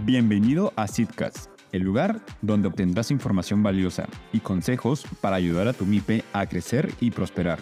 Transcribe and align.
Bienvenido 0.00 0.72
a 0.74 0.88
Sitcast, 0.88 1.50
el 1.70 1.82
lugar 1.82 2.24
donde 2.40 2.68
obtendrás 2.68 3.10
información 3.10 3.62
valiosa 3.62 4.08
y 4.32 4.40
consejos 4.40 5.04
para 5.20 5.36
ayudar 5.36 5.68
a 5.68 5.74
tu 5.74 5.84
MIPE 5.84 6.24
a 6.32 6.46
crecer 6.46 6.90
y 6.98 7.10
prosperar. 7.10 7.58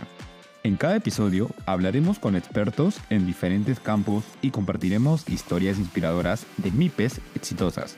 En 0.63 0.77
cada 0.77 0.95
episodio 0.95 1.51
hablaremos 1.67 2.21
con 2.21 2.37
expertos 2.37 2.99
en 3.11 3.27
diferentes 3.27 3.81
campos 3.81 4.23
y 4.43 4.53
compartiremos 4.53 5.29
historias 5.29 5.79
inspiradoras 5.79 6.47
de 6.59 6.71
MIPES 6.71 7.21
exitosas. 7.35 7.97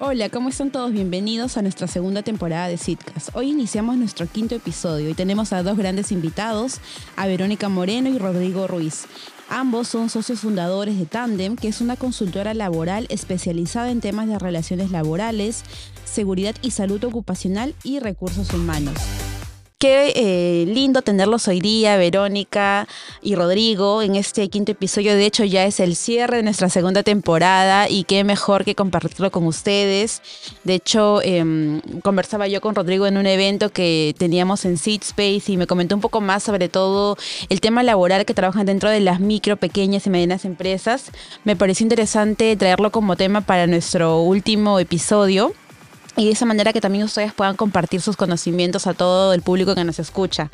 Hola, 0.00 0.30
¿cómo 0.30 0.48
están 0.48 0.70
todos? 0.70 0.90
Bienvenidos 0.90 1.56
a 1.58 1.62
nuestra 1.62 1.86
segunda 1.86 2.22
temporada 2.22 2.68
de 2.68 2.78
Sitcast. 2.78 3.30
Hoy 3.34 3.50
iniciamos 3.50 3.96
nuestro 3.96 4.26
quinto 4.26 4.54
episodio 4.54 5.10
y 5.10 5.14
tenemos 5.14 5.52
a 5.52 5.62
dos 5.62 5.76
grandes 5.76 6.10
invitados, 6.10 6.80
a 7.16 7.26
Verónica 7.26 7.68
Moreno 7.68 8.08
y 8.08 8.18
Rodrigo 8.18 8.66
Ruiz. 8.66 9.06
Ambos 9.48 9.88
son 9.88 10.10
socios 10.10 10.40
fundadores 10.40 10.98
de 10.98 11.06
Tandem, 11.06 11.56
que 11.56 11.68
es 11.68 11.80
una 11.80 11.96
consultora 11.96 12.54
laboral 12.54 13.06
especializada 13.10 13.90
en 13.90 14.00
temas 14.00 14.28
de 14.28 14.38
relaciones 14.38 14.90
laborales, 14.90 15.64
seguridad 16.04 16.54
y 16.62 16.70
salud 16.70 17.02
ocupacional 17.04 17.74
y 17.84 17.98
recursos 18.00 18.52
humanos. 18.52 18.94
Qué 19.84 20.14
eh, 20.16 20.64
lindo 20.64 21.02
tenerlos 21.02 21.46
hoy 21.46 21.60
día, 21.60 21.98
Verónica 21.98 22.88
y 23.20 23.34
Rodrigo, 23.34 24.00
en 24.00 24.16
este 24.16 24.48
quinto 24.48 24.72
episodio. 24.72 25.14
De 25.14 25.26
hecho, 25.26 25.44
ya 25.44 25.66
es 25.66 25.78
el 25.78 25.94
cierre 25.94 26.38
de 26.38 26.42
nuestra 26.42 26.70
segunda 26.70 27.02
temporada 27.02 27.90
y 27.90 28.04
qué 28.04 28.24
mejor 28.24 28.64
que 28.64 28.74
compartirlo 28.74 29.30
con 29.30 29.46
ustedes. 29.46 30.22
De 30.64 30.76
hecho, 30.76 31.20
em, 31.20 31.82
conversaba 32.00 32.48
yo 32.48 32.62
con 32.62 32.74
Rodrigo 32.74 33.06
en 33.06 33.18
un 33.18 33.26
evento 33.26 33.68
que 33.68 34.14
teníamos 34.16 34.64
en 34.64 34.78
Seed 34.78 35.02
Space 35.02 35.52
y 35.52 35.58
me 35.58 35.66
comentó 35.66 35.94
un 35.94 36.00
poco 36.00 36.22
más 36.22 36.42
sobre 36.42 36.70
todo 36.70 37.18
el 37.50 37.60
tema 37.60 37.82
laboral 37.82 38.24
que 38.24 38.32
trabajan 38.32 38.64
dentro 38.64 38.88
de 38.88 39.00
las 39.00 39.20
micro, 39.20 39.58
pequeñas 39.58 40.06
y 40.06 40.08
medianas 40.08 40.46
empresas. 40.46 41.10
Me 41.44 41.56
pareció 41.56 41.84
interesante 41.84 42.56
traerlo 42.56 42.90
como 42.90 43.16
tema 43.16 43.42
para 43.42 43.66
nuestro 43.66 44.22
último 44.22 44.78
episodio 44.78 45.52
y 46.16 46.26
de 46.26 46.32
esa 46.32 46.46
manera 46.46 46.72
que 46.72 46.80
también 46.80 47.04
ustedes 47.04 47.32
puedan 47.32 47.56
compartir 47.56 48.00
sus 48.00 48.16
conocimientos 48.16 48.86
a 48.86 48.94
todo 48.94 49.34
el 49.34 49.42
público 49.42 49.74
que 49.74 49.84
nos 49.84 49.98
escucha. 49.98 50.50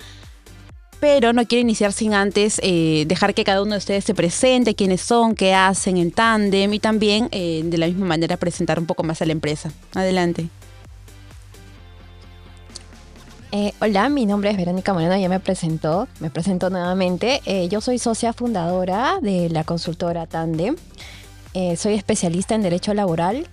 Pero 1.01 1.33
no 1.33 1.47
quiero 1.47 1.63
iniciar 1.63 1.93
sin 1.93 2.13
antes 2.13 2.61
eh, 2.63 3.05
dejar 3.07 3.33
que 3.33 3.43
cada 3.43 3.63
uno 3.63 3.73
de 3.73 3.79
ustedes 3.79 4.05
se 4.05 4.15
presente, 4.15 4.75
quiénes 4.75 5.01
son, 5.01 5.35
qué 5.35 5.55
hacen 5.55 5.97
en 5.97 6.11
Tandem 6.11 6.73
y 6.75 6.79
también 6.79 7.29
eh, 7.33 7.63
de 7.65 7.79
la 7.79 7.87
misma 7.87 8.07
manera 8.07 8.37
presentar 8.37 8.79
un 8.79 8.87
poco 8.87 9.03
más 9.03 9.23
a 9.23 9.27
la 9.27 9.33
empresa. 9.33 9.73
Adelante. 9.95 10.49
Eh, 13.53 13.73
hola, 13.81 14.09
mi 14.11 14.27
nombre 14.27 14.51
es 14.51 14.57
Verónica 14.57 14.93
Moreno, 14.93 15.17
ya 15.17 15.29
me 15.29 15.41
presentó, 15.41 16.07
me 16.21 16.31
presento 16.31 16.71
nuevamente. 16.71 17.41
yo 17.69 17.81
soy 17.81 17.99
socia 17.99 18.33
fundadora 18.33 19.19
de 19.23 19.49
la 19.49 19.65
consultora 19.65 20.27
Tandem. 20.27 20.77
soy 21.77 21.95
especialista 21.95 22.55
en 22.55 22.63
Derecho 22.63 22.95
Laboral 22.95 23.49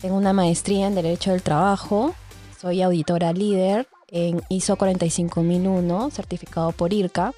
tengo 0.00 0.16
una 0.16 0.32
maestría 0.32 0.86
en 0.86 0.94
Derecho 0.94 1.30
del 1.30 1.42
Trabajo. 1.42 2.14
Soy 2.60 2.82
auditora 2.82 3.32
líder 3.32 3.86
en 4.08 4.42
ISO 4.48 4.76
45001, 4.76 6.10
certificado 6.10 6.72
por 6.72 6.92
IRCA. 6.92 7.32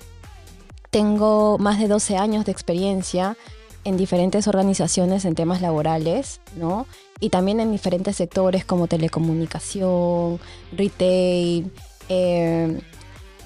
Tengo 0.90 1.58
más 1.58 1.78
de 1.78 1.88
12 1.88 2.16
años 2.16 2.44
de 2.44 2.52
experiencia 2.52 3.36
en 3.84 3.96
diferentes 3.96 4.46
organizaciones 4.46 5.24
en 5.24 5.34
temas 5.34 5.60
laborales, 5.60 6.40
¿no? 6.56 6.86
Y 7.18 7.30
también 7.30 7.60
en 7.60 7.72
diferentes 7.72 8.16
sectores 8.16 8.64
como 8.64 8.86
telecomunicación, 8.86 10.38
retail, 10.72 11.70
eh, 12.08 12.80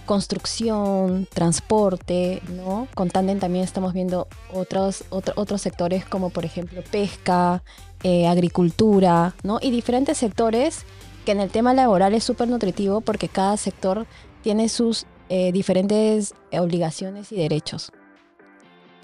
construcción, 0.07 1.27
transporte, 1.33 2.43
¿no? 2.49 2.87
Con 2.95 3.11
Tandem 3.11 3.39
también 3.39 3.65
estamos 3.65 3.93
viendo 3.93 4.29
otros, 4.53 5.05
otros 5.11 5.61
sectores 5.61 6.05
como 6.05 6.31
por 6.31 6.45
ejemplo 6.45 6.83
pesca, 6.91 7.63
eh, 8.03 8.27
agricultura, 8.27 9.35
¿no? 9.43 9.59
Y 9.61 9.71
diferentes 9.71 10.19
sectores 10.19 10.85
que 11.25 11.33
en 11.33 11.41
el 11.41 11.51
tema 11.51 11.75
laboral 11.75 12.15
es 12.15 12.25
súper 12.25 12.49
nutritivo 12.49 13.01
porque 13.01 13.29
cada 13.29 13.57
sector 13.57 14.07
tiene 14.43 14.69
sus 14.69 15.07
eh, 15.29 15.51
diferentes 15.53 16.35
obligaciones 16.53 17.33
y 17.33 17.37
derechos. 17.37 17.91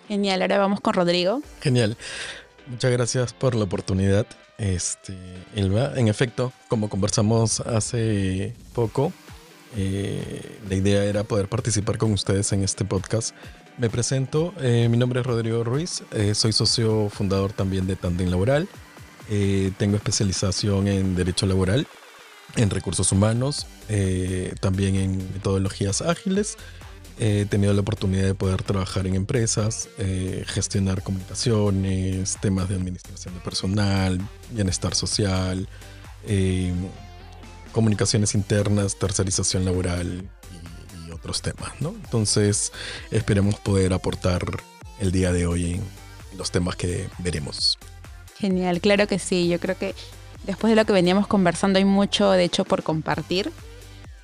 Genial, 0.09 0.43
ahora 0.43 0.59
vamos 0.59 0.81
con 0.81 0.95
Rodrigo. 0.95 1.43
Genial. 1.61 1.97
Muchas 2.67 2.93
gracias 2.93 3.33
por 3.33 3.55
la 3.55 3.65
oportunidad. 3.65 4.27
Este, 4.59 5.17
en 5.57 6.09
efecto, 6.09 6.53
como 6.69 6.89
conversamos 6.89 7.61
hace 7.61 8.55
poco, 8.75 9.13
eh, 9.77 10.59
la 10.69 10.75
idea 10.75 11.05
era 11.05 11.25
poder 11.25 11.49
participar 11.49 11.99
con 11.99 12.13
ustedes 12.13 12.53
en 12.53 12.63
este 12.63 12.85
podcast. 12.85 13.35
Me 13.79 13.89
presento, 13.91 14.55
mi 14.61 14.97
nombre 14.97 15.21
es 15.21 15.27
Rodrigo 15.27 15.65
Ruiz, 15.65 16.03
soy 16.35 16.53
socio 16.53 17.09
fundador 17.09 17.53
también 17.53 17.87
de 17.87 17.97
Tandem 17.97 18.29
Laboral. 18.29 18.69
Eh, 19.31 19.73
tengo 19.79 19.97
especialización 19.97 20.89
en 20.89 21.15
Derecho 21.15 21.47
Laboral, 21.47 21.87
en 22.57 22.71
Recursos 22.71 23.13
Humanos, 23.13 23.67
eh, 23.89 24.55
también 24.61 24.97
en 24.97 25.33
metodologías 25.33 26.03
ágiles. 26.03 26.59
He 27.19 27.47
tenido 27.47 27.73
la 27.73 27.81
oportunidad 27.81 28.25
de 28.25 28.35
poder 28.35 28.63
trabajar 28.63 29.07
en 29.07 29.15
empresas, 29.15 29.89
eh, 29.99 30.45
gestionar 30.47 31.03
comunicaciones, 31.03 32.37
temas 32.41 32.69
de 32.69 32.75
administración 32.75 33.35
de 33.35 33.41
personal, 33.41 34.21
bienestar 34.51 34.95
social, 34.95 35.69
comunicaciones 37.73 38.35
internas, 38.35 38.99
tercerización 38.99 39.65
laboral 39.65 40.29
otros 41.23 41.41
temas, 41.41 41.73
¿no? 41.81 41.91
Entonces, 41.91 42.73
esperemos 43.13 43.55
poder 43.61 43.93
aportar 43.93 44.43
el 44.99 45.13
día 45.13 45.33
de 45.33 45.47
hoy 45.47 45.75
en 45.75 45.83
los 46.37 46.51
temas 46.51 46.75
que 46.75 47.09
veremos. 47.19 47.79
Genial, 48.39 48.81
claro 48.81 49.07
que 49.07 49.21
sí. 49.21 49.49
Yo 49.49 49.61
creo 49.61 49.79
que 49.79 49.95
después 50.45 50.73
de 50.73 50.77
lo 50.77 50.85
que 50.85 50.93
veníamos 50.93 51.29
conversando 51.29 51.79
hay 51.79 51.85
mucho, 51.85 52.33
de 52.33 52.43
hecho, 52.43 52.65
por 52.65 52.83
compartir. 52.83 53.53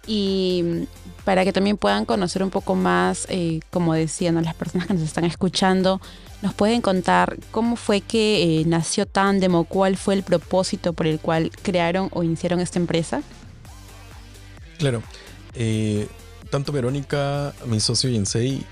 Y 0.08 0.86
para 1.24 1.44
que 1.44 1.52
también 1.52 1.76
puedan 1.76 2.04
conocer 2.04 2.42
un 2.42 2.50
poco 2.50 2.74
más, 2.74 3.26
eh, 3.28 3.60
como 3.70 3.94
decían 3.94 4.42
las 4.42 4.54
personas 4.54 4.88
que 4.88 4.94
nos 4.94 5.02
están 5.02 5.24
escuchando, 5.24 6.00
nos 6.42 6.54
pueden 6.54 6.80
contar 6.80 7.36
cómo 7.52 7.76
fue 7.76 8.00
que 8.00 8.60
eh, 8.60 8.64
nació 8.66 9.06
Tandem 9.06 9.54
o 9.54 9.64
cuál 9.64 9.96
fue 9.96 10.14
el 10.14 10.24
propósito 10.24 10.94
por 10.94 11.06
el 11.06 11.20
cual 11.20 11.50
crearon 11.62 12.08
o 12.12 12.24
iniciaron 12.24 12.58
esta 12.58 12.78
empresa. 12.80 13.22
Claro. 14.78 15.02
Eh, 15.54 16.08
tanto 16.50 16.72
Verónica, 16.72 17.54
mi 17.66 17.80
socio 17.80 18.10
Yensei 18.10 18.64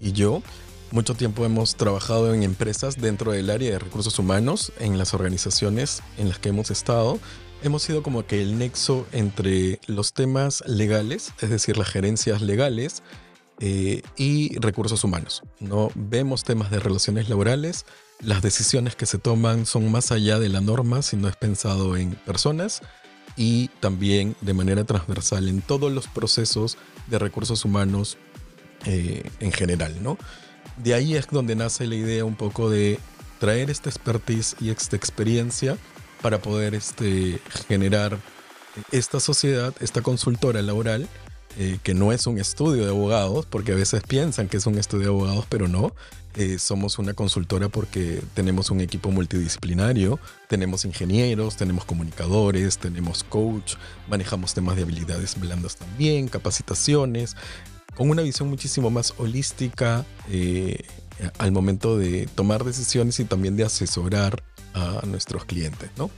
y, 0.00 0.12
yo 0.12 0.42
mucho 0.90 1.14
tiempo 1.14 1.44
hemos 1.44 1.76
trabajado 1.76 2.32
en 2.32 2.42
empresas 2.42 2.96
dentro 2.96 3.32
del 3.32 3.50
área 3.50 3.72
de 3.72 3.78
recursos 3.78 4.18
humanos, 4.18 4.72
en 4.78 4.96
las 4.96 5.12
organizaciones 5.12 6.02
en 6.16 6.30
las 6.30 6.38
que 6.38 6.48
hemos 6.48 6.70
estado. 6.70 7.18
Hemos 7.62 7.82
sido 7.82 8.02
como 8.02 8.24
que 8.26 8.40
el 8.40 8.58
nexo 8.58 9.06
entre 9.12 9.80
los 9.86 10.14
temas 10.14 10.64
legales, 10.66 11.34
es 11.42 11.50
decir, 11.50 11.76
las 11.76 11.88
gerencias 11.88 12.40
legales, 12.40 13.02
eh, 13.60 14.02
y 14.16 14.56
recursos 14.60 15.04
humanos. 15.04 15.42
No 15.58 15.90
vemos 15.94 16.44
temas 16.44 16.70
de 16.70 16.78
relaciones 16.78 17.28
laborales, 17.28 17.84
las 18.20 18.40
decisiones 18.40 18.96
que 18.96 19.04
se 19.04 19.18
toman 19.18 19.66
son 19.66 19.90
más 19.90 20.10
allá 20.10 20.38
de 20.38 20.48
la 20.48 20.60
norma, 20.60 21.02
sino 21.02 21.28
es 21.28 21.36
pensado 21.36 21.96
en 21.96 22.12
personas 22.14 22.82
y 23.38 23.68
también 23.80 24.36
de 24.42 24.52
manera 24.52 24.84
transversal 24.84 25.48
en 25.48 25.62
todos 25.62 25.90
los 25.90 26.08
procesos 26.08 26.76
de 27.06 27.18
recursos 27.18 27.64
humanos 27.64 28.18
eh, 28.84 29.30
en 29.40 29.52
general, 29.52 30.02
¿no? 30.02 30.18
de 30.82 30.94
ahí 30.94 31.14
es 31.14 31.26
donde 31.30 31.56
nace 31.56 31.86
la 31.86 31.96
idea 31.96 32.24
un 32.24 32.36
poco 32.36 32.70
de 32.70 32.98
traer 33.38 33.70
esta 33.70 33.88
expertise 33.88 34.56
y 34.60 34.70
esta 34.70 34.96
experiencia 34.96 35.76
para 36.22 36.40
poder 36.40 36.74
este, 36.74 37.40
generar 37.66 38.18
esta 38.92 39.20
sociedad, 39.20 39.74
esta 39.80 40.02
consultora 40.02 40.62
laboral, 40.62 41.08
eh, 41.60 41.80
que 41.82 41.92
no 41.92 42.12
es 42.12 42.24
un 42.28 42.38
estudio 42.38 42.84
de 42.84 42.90
abogados, 42.90 43.44
porque 43.44 43.72
a 43.72 43.74
veces 43.74 44.00
piensan 44.06 44.46
que 44.46 44.58
es 44.58 44.66
un 44.66 44.78
estudio 44.78 45.02
de 45.02 45.08
abogados, 45.08 45.44
pero 45.48 45.66
no. 45.66 45.92
Eh, 46.36 46.60
somos 46.60 47.00
una 47.00 47.14
consultora 47.14 47.68
porque 47.68 48.22
tenemos 48.34 48.70
un 48.70 48.80
equipo 48.80 49.10
multidisciplinario, 49.10 50.20
tenemos 50.46 50.84
ingenieros, 50.84 51.56
tenemos 51.56 51.84
comunicadores, 51.84 52.78
tenemos 52.78 53.24
coach, 53.24 53.74
manejamos 54.08 54.54
temas 54.54 54.76
de 54.76 54.82
habilidades 54.82 55.40
blandas 55.40 55.74
también, 55.74 56.28
capacitaciones, 56.28 57.34
con 57.96 58.08
una 58.08 58.22
visión 58.22 58.48
muchísimo 58.48 58.88
más 58.90 59.14
holística 59.18 60.06
eh, 60.30 60.84
al 61.38 61.50
momento 61.50 61.98
de 61.98 62.28
tomar 62.36 62.62
decisiones 62.62 63.18
y 63.18 63.24
también 63.24 63.56
de 63.56 63.64
asesorar 63.64 64.44
a 64.74 65.04
nuestros 65.06 65.44
clientes, 65.44 65.90
¿no? 65.96 66.08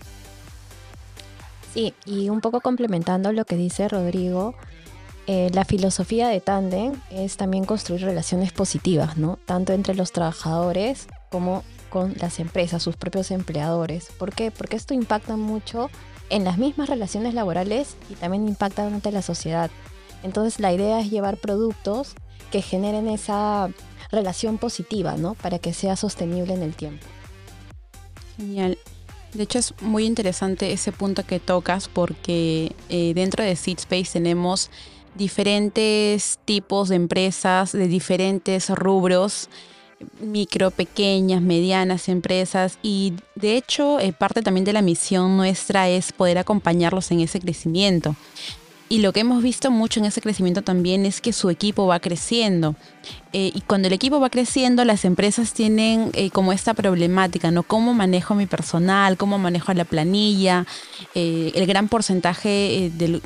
Sí, 1.73 1.95
y 2.05 2.29
un 2.29 2.43
poco 2.43 2.61
complementando 2.61 3.33
lo 3.33 3.47
que 3.47 3.57
dice 3.57 3.89
Rodrigo, 3.89 4.55
eh, 5.27 5.51
la 5.53 5.65
filosofía 5.65 6.29
de 6.29 6.41
Tandem 6.41 6.95
es 7.11 7.37
también 7.37 7.65
construir 7.65 8.03
relaciones 8.03 8.53
positivas, 8.53 9.17
¿no? 9.17 9.39
Tanto 9.45 9.73
entre 9.73 9.95
los 9.95 10.13
trabajadores 10.13 11.07
como 11.31 11.63
con 11.91 12.15
las 12.21 12.41
empresas, 12.41 12.83
sus 12.83 12.97
propios 12.97 13.31
empleadores. 13.31 14.11
¿Por 14.19 14.33
qué? 14.33 14.51
Porque 14.51 14.77
esto 14.77 14.95
impacta 14.95 15.37
mucho 15.37 15.91
en 16.31 16.45
las 16.45 16.59
mismas 16.59 16.89
relaciones 16.89 17.35
laborales 17.35 17.97
y 18.09 18.15
también 18.15 18.49
impacta 18.49 18.87
ante 18.87 19.13
la 19.13 19.23
sociedad. 19.23 19.71
Entonces 20.23 20.61
la 20.61 20.73
idea 20.73 21.01
es 21.01 21.11
llevar 21.11 21.37
productos 21.37 22.15
que 22.51 22.63
generen 22.63 23.09
esa 23.09 23.71
relación 24.11 24.59
positiva, 24.59 25.17
¿no? 25.17 25.35
Para 25.35 25.59
que 25.59 25.73
sea 25.73 25.97
sostenible 25.97 26.55
en 26.55 26.63
el 26.63 26.75
tiempo. 26.75 27.07
Genial. 28.37 28.79
De 29.35 29.45
hecho 29.45 29.59
es 29.61 29.75
muy 29.81 30.07
interesante 30.07 30.73
ese 30.73 30.91
punto 30.91 31.25
que 31.25 31.39
tocas 31.39 31.89
porque 31.89 32.75
eh, 32.89 33.13
dentro 33.15 33.45
de 33.45 33.55
SeedSpace 33.55 34.13
tenemos 34.13 34.71
diferentes 35.15 36.39
tipos 36.45 36.89
de 36.89 36.97
empresas 36.97 37.73
de 37.73 37.89
diferentes 37.89 38.71
rubros 38.71 39.49
micro, 40.21 40.71
pequeñas, 40.71 41.43
medianas 41.43 42.09
empresas 42.09 42.79
y 42.83 43.15
de 43.35 43.57
hecho 43.57 44.01
eh, 44.01 44.13
parte 44.13 44.43
también 44.43 44.65
de 44.65 44.73
la 44.73 44.83
misión 44.83 45.37
nuestra 45.37 45.89
es 45.89 46.13
poder 46.13 46.39
acompañarlos 46.39 47.11
en 47.11 47.21
ese 47.21 47.41
crecimiento. 47.41 48.17
Y 48.89 48.99
lo 48.99 49.13
que 49.13 49.21
hemos 49.21 49.41
visto 49.41 49.71
mucho 49.71 50.01
en 50.01 50.07
ese 50.07 50.21
crecimiento 50.21 50.63
también 50.63 51.07
es 51.07 51.21
que 51.21 51.33
su 51.33 51.49
equipo 51.49 51.87
va 51.87 52.01
creciendo. 52.01 52.75
Eh, 53.33 53.53
y 53.55 53.61
cuando 53.61 53.87
el 53.87 53.95
equipo 53.95 54.19
va 54.19 54.31
creciendo, 54.31 54.85
las 54.85 55.05
empresas 55.05 55.53
tienen 55.53 56.11
eh, 56.13 56.31
como 56.31 56.53
esta 56.53 56.75
problemática, 56.75 57.53
¿no? 57.53 57.63
¿Cómo 57.63 57.95
manejo 57.95 58.35
mi 58.35 58.47
personal? 58.47 59.17
¿Cómo 59.17 59.39
manejo 59.39 59.73
la 59.75 59.85
planilla? 59.85 60.67
el 61.15 61.67
gran 61.67 61.87
porcentaje 61.87 62.91
del, 62.97 63.23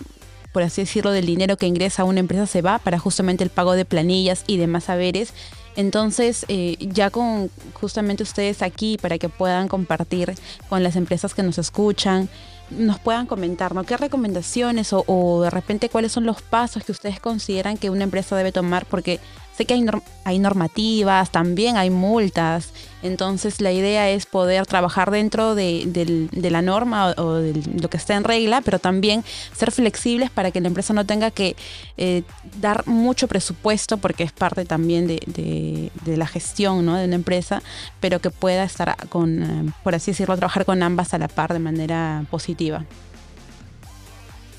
por 0.55 0.63
así 0.63 0.81
decirlo, 0.81 1.11
del 1.11 1.27
dinero 1.27 1.59
que 1.59 1.67
ingresa 1.67 2.03
a 2.03 2.05
una 2.07 2.21
empresa 2.21 2.47
se 2.47 2.63
va 2.63 2.79
para 2.79 2.99
justamente 2.99 3.45
el 3.45 3.51
pago 3.51 3.73
de 3.75 3.85
planillas 3.85 4.45
y 4.47 4.57
demás 4.57 4.85
saberes 4.85 5.35
entonces, 5.77 6.45
eh, 6.49 6.77
ya 6.81 7.11
con 7.11 7.51
justamente 7.75 8.23
ustedes 8.23 8.63
aquí 8.63 8.97
para 9.01 9.19
que 9.19 9.29
puedan 9.29 9.69
compartir 9.69 10.35
con 10.69 10.83
las 10.83 10.97
empresas 10.97 11.35
que 11.35 11.43
nos 11.43 11.59
escuchan, 11.59 12.29
nos 12.71 12.99
puedan 12.99 13.27
comentar, 13.27 13.75
¿no? 13.75 13.85
¿Qué 13.85 13.97
recomendaciones 13.97 14.93
o, 14.93 15.05
o 15.07 15.43
de 15.43 15.51
repente 15.51 15.89
cuáles 15.89 16.13
son 16.13 16.27
los 16.27 16.43
pasos 16.43 16.85
que 16.85 16.93
ustedes 16.93 17.21
consideran 17.21 17.77
que 17.77 17.91
una 17.91 18.05
empresa 18.05 18.37
debe 18.37 18.53
tomar? 18.53 18.87
Porque 18.87 19.21
Sé 19.57 19.67
que 19.67 19.75
hay, 19.75 19.87
hay 20.25 20.39
normativas, 20.41 21.31
también 21.31 21.77
hay 21.77 21.91
multas, 21.91 22.73
entonces 23.05 23.61
la 23.61 23.71
idea 23.71 24.09
es 24.09 24.25
poder 24.25 24.67
trabajar 24.67 25.11
dentro 25.11 25.55
de, 25.55 26.29
la 26.33 26.63
norma 26.63 27.13
o, 27.19 27.35
de 27.35 27.63
lo 27.81 27.91
que 27.91 27.99
está 27.99 28.15
en 28.15 28.25
regla, 28.25 28.63
pero 28.63 28.79
también 28.79 29.23
ser 29.55 29.71
flexibles 29.73 30.31
para 30.31 30.51
que 30.51 30.61
la 30.63 30.69
empresa 30.69 30.95
no 30.95 31.05
tenga 31.05 31.31
que 31.31 31.55
eh, 31.99 32.23
dar 32.61 32.87
mucho 32.87 33.29
presupuesto, 33.29 33.99
porque 33.99 34.25
es 34.25 34.33
parte 34.33 34.65
también 34.65 35.07
de, 35.07 35.91
la 36.07 36.27
gestión 36.27 36.87
¿no? 36.87 36.97
de 36.97 37.05
una 37.05 37.17
empresa, 37.17 37.63
pero 38.01 38.21
que 38.21 38.31
pueda 38.31 38.65
estar 38.65 38.97
con, 39.09 39.43
eh, 39.43 39.73
por 39.85 39.95
así 39.95 40.13
decirlo, 40.13 40.35
trabajar 40.37 40.65
con 40.65 40.83
ambas 40.83 41.13
a 41.13 41.19
la 41.19 41.29
par 41.29 41.53
de 41.53 41.59
manera 41.59 42.25
positiva. 42.31 42.87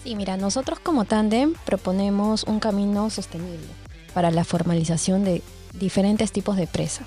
Sí, 0.04 0.16
mira, 0.16 0.38
nosotros 0.38 0.78
como 0.80 1.06
Tandem 1.06 1.56
proponemos 1.66 2.44
un 2.44 2.60
camino 2.60 3.10
sostenible 3.10 3.85
para 4.16 4.32
la 4.32 4.46
formalización 4.46 5.26
de 5.26 5.44
diferentes 5.74 6.32
tipos 6.32 6.56
de 6.56 6.68
presa. 6.68 7.06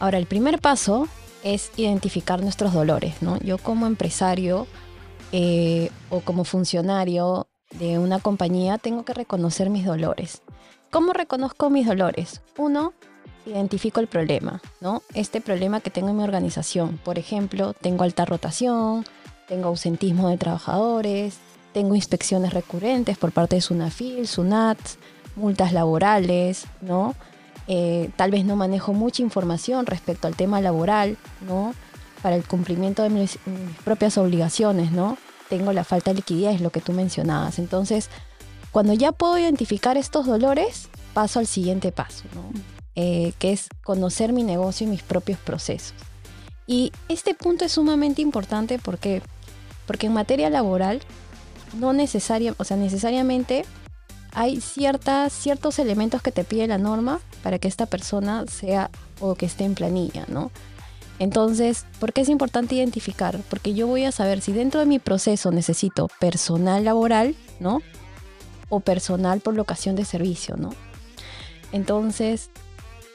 Ahora, 0.00 0.18
el 0.18 0.26
primer 0.26 0.60
paso 0.60 1.08
es 1.44 1.70
identificar 1.76 2.42
nuestros 2.42 2.74
dolores. 2.74 3.22
¿no? 3.22 3.38
Yo 3.38 3.58
como 3.58 3.86
empresario 3.86 4.66
eh, 5.30 5.88
o 6.10 6.20
como 6.20 6.42
funcionario 6.42 7.46
de 7.78 7.98
una 7.98 8.18
compañía 8.18 8.76
tengo 8.76 9.04
que 9.04 9.14
reconocer 9.14 9.70
mis 9.70 9.86
dolores. 9.86 10.42
¿Cómo 10.90 11.12
reconozco 11.12 11.70
mis 11.70 11.86
dolores? 11.86 12.42
Uno, 12.58 12.92
identifico 13.44 14.00
el 14.00 14.08
problema, 14.08 14.60
¿no? 14.80 15.02
Este 15.14 15.40
problema 15.40 15.80
que 15.80 15.90
tengo 15.90 16.08
en 16.08 16.16
mi 16.16 16.24
organización. 16.24 16.98
Por 17.04 17.18
ejemplo, 17.18 17.72
tengo 17.74 18.02
alta 18.02 18.24
rotación, 18.24 19.04
tengo 19.46 19.68
ausentismo 19.68 20.28
de 20.28 20.38
trabajadores, 20.38 21.38
tengo 21.72 21.94
inspecciones 21.94 22.52
recurrentes 22.52 23.18
por 23.18 23.32
parte 23.32 23.56
de 23.56 23.62
SUNAFIL, 23.62 24.26
SUNAT, 24.26 24.78
multas 25.36 25.72
laborales, 25.72 26.64
¿no? 26.80 27.14
Eh, 27.68 28.10
tal 28.16 28.30
vez 28.30 28.44
no 28.44 28.56
manejo 28.56 28.92
mucha 28.92 29.22
información 29.22 29.86
respecto 29.86 30.26
al 30.26 30.36
tema 30.36 30.60
laboral, 30.60 31.16
¿no? 31.46 31.74
Para 32.22 32.36
el 32.36 32.44
cumplimiento 32.44 33.02
de 33.02 33.10
mis, 33.10 33.38
propias 33.84 34.18
obligaciones, 34.18 34.92
¿no? 34.92 35.18
Tengo 35.48 35.72
la 35.72 35.84
falta 35.84 36.10
de 36.10 36.16
liquidez, 36.16 36.60
lo 36.60 36.70
que 36.70 36.80
tú 36.80 36.92
mencionabas. 36.92 37.58
Entonces, 37.58 38.08
cuando 38.72 38.92
ya 38.92 39.12
puedo 39.12 39.38
identificar 39.38 39.96
estos 39.96 40.26
dolores, 40.26 40.88
paso 41.14 41.38
al 41.38 41.46
siguiente 41.46 41.92
paso, 41.92 42.24
¿no? 42.34 42.42
Eh, 42.94 43.32
que 43.38 43.52
es 43.52 43.68
conocer 43.84 44.32
mi 44.32 44.42
negocio 44.42 44.86
y 44.86 44.90
mis 44.90 45.02
propios 45.02 45.38
procesos. 45.38 45.94
Y 46.66 46.92
este 47.08 47.34
punto 47.34 47.64
es 47.64 47.72
sumamente 47.72 48.22
importante 48.22 48.78
porque, 48.78 49.22
porque 49.86 50.06
en 50.06 50.14
materia 50.14 50.50
laboral, 50.50 51.00
no 51.78 51.92
necesaria, 51.92 52.54
o 52.58 52.64
sea, 52.64 52.76
necesariamente 52.76 53.64
hay 54.36 54.60
ciertas, 54.60 55.32
ciertos 55.32 55.78
elementos 55.78 56.20
que 56.20 56.30
te 56.30 56.44
pide 56.44 56.66
la 56.66 56.76
norma 56.76 57.20
para 57.42 57.58
que 57.58 57.68
esta 57.68 57.86
persona 57.86 58.44
sea 58.46 58.90
o 59.18 59.34
que 59.34 59.46
esté 59.46 59.64
en 59.64 59.74
planilla, 59.74 60.26
¿no? 60.28 60.50
Entonces, 61.18 61.86
¿por 61.98 62.12
qué 62.12 62.20
es 62.20 62.28
importante 62.28 62.74
identificar? 62.74 63.40
Porque 63.48 63.72
yo 63.72 63.86
voy 63.86 64.04
a 64.04 64.12
saber 64.12 64.42
si 64.42 64.52
dentro 64.52 64.78
de 64.78 64.84
mi 64.84 64.98
proceso 64.98 65.50
necesito 65.52 66.10
personal 66.20 66.84
laboral, 66.84 67.34
¿no? 67.60 67.80
O 68.68 68.80
personal 68.80 69.40
por 69.40 69.54
locación 69.54 69.96
de 69.96 70.04
servicio, 70.04 70.58
¿no? 70.58 70.74
Entonces, 71.72 72.50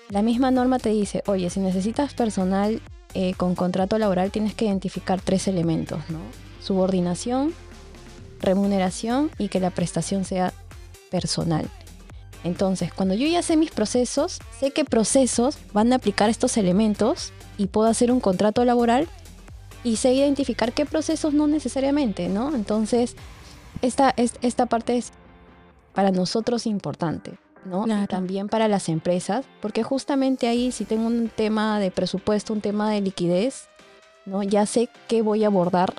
la 0.09 0.23
misma 0.23 0.49
norma 0.49 0.79
te 0.79 0.89
dice, 0.89 1.21
oye, 1.27 1.51
si 1.51 1.59
necesitas 1.59 2.15
personal 2.15 2.81
eh, 3.13 3.35
con 3.35 3.53
contrato 3.53 3.99
laboral, 3.99 4.31
tienes 4.31 4.55
que 4.55 4.65
identificar 4.65 5.21
tres 5.21 5.47
elementos, 5.47 5.99
¿no? 6.09 6.17
Subordinación, 6.63 7.53
remuneración 8.39 9.29
y 9.37 9.49
que 9.49 9.59
la 9.59 9.69
prestación 9.69 10.25
sea 10.25 10.51
personal. 11.11 11.69
Entonces, 12.43 12.91
cuando 12.91 13.13
yo 13.13 13.27
ya 13.27 13.43
sé 13.43 13.55
mis 13.55 13.69
procesos, 13.69 14.39
sé 14.59 14.71
qué 14.71 14.83
procesos 14.83 15.59
van 15.73 15.93
a 15.93 15.97
aplicar 15.97 16.29
estos 16.29 16.57
elementos 16.57 17.33
y 17.57 17.67
puedo 17.67 17.87
hacer 17.87 18.11
un 18.11 18.19
contrato 18.19 18.65
laboral 18.65 19.07
y 19.83 19.97
sé 19.97 20.13
identificar 20.13 20.73
qué 20.73 20.85
procesos 20.85 21.33
no 21.33 21.45
necesariamente, 21.45 22.29
¿no? 22.29 22.55
Entonces, 22.55 23.15
esta, 23.83 24.13
esta 24.17 24.65
parte 24.65 24.97
es 24.97 25.11
para 25.93 26.09
nosotros 26.11 26.65
importante, 26.65 27.37
¿no? 27.65 27.85
También 28.07 28.47
para 28.47 28.67
las 28.67 28.89
empresas, 28.89 29.45
porque 29.61 29.83
justamente 29.83 30.47
ahí 30.47 30.71
si 30.71 30.85
tengo 30.85 31.05
un 31.05 31.29
tema 31.29 31.79
de 31.79 31.91
presupuesto, 31.91 32.53
un 32.53 32.61
tema 32.61 32.89
de 32.89 33.01
liquidez, 33.01 33.67
¿no? 34.25 34.41
Ya 34.41 34.65
sé 34.65 34.89
qué 35.07 35.21
voy 35.21 35.43
a 35.43 35.47
abordar 35.47 35.93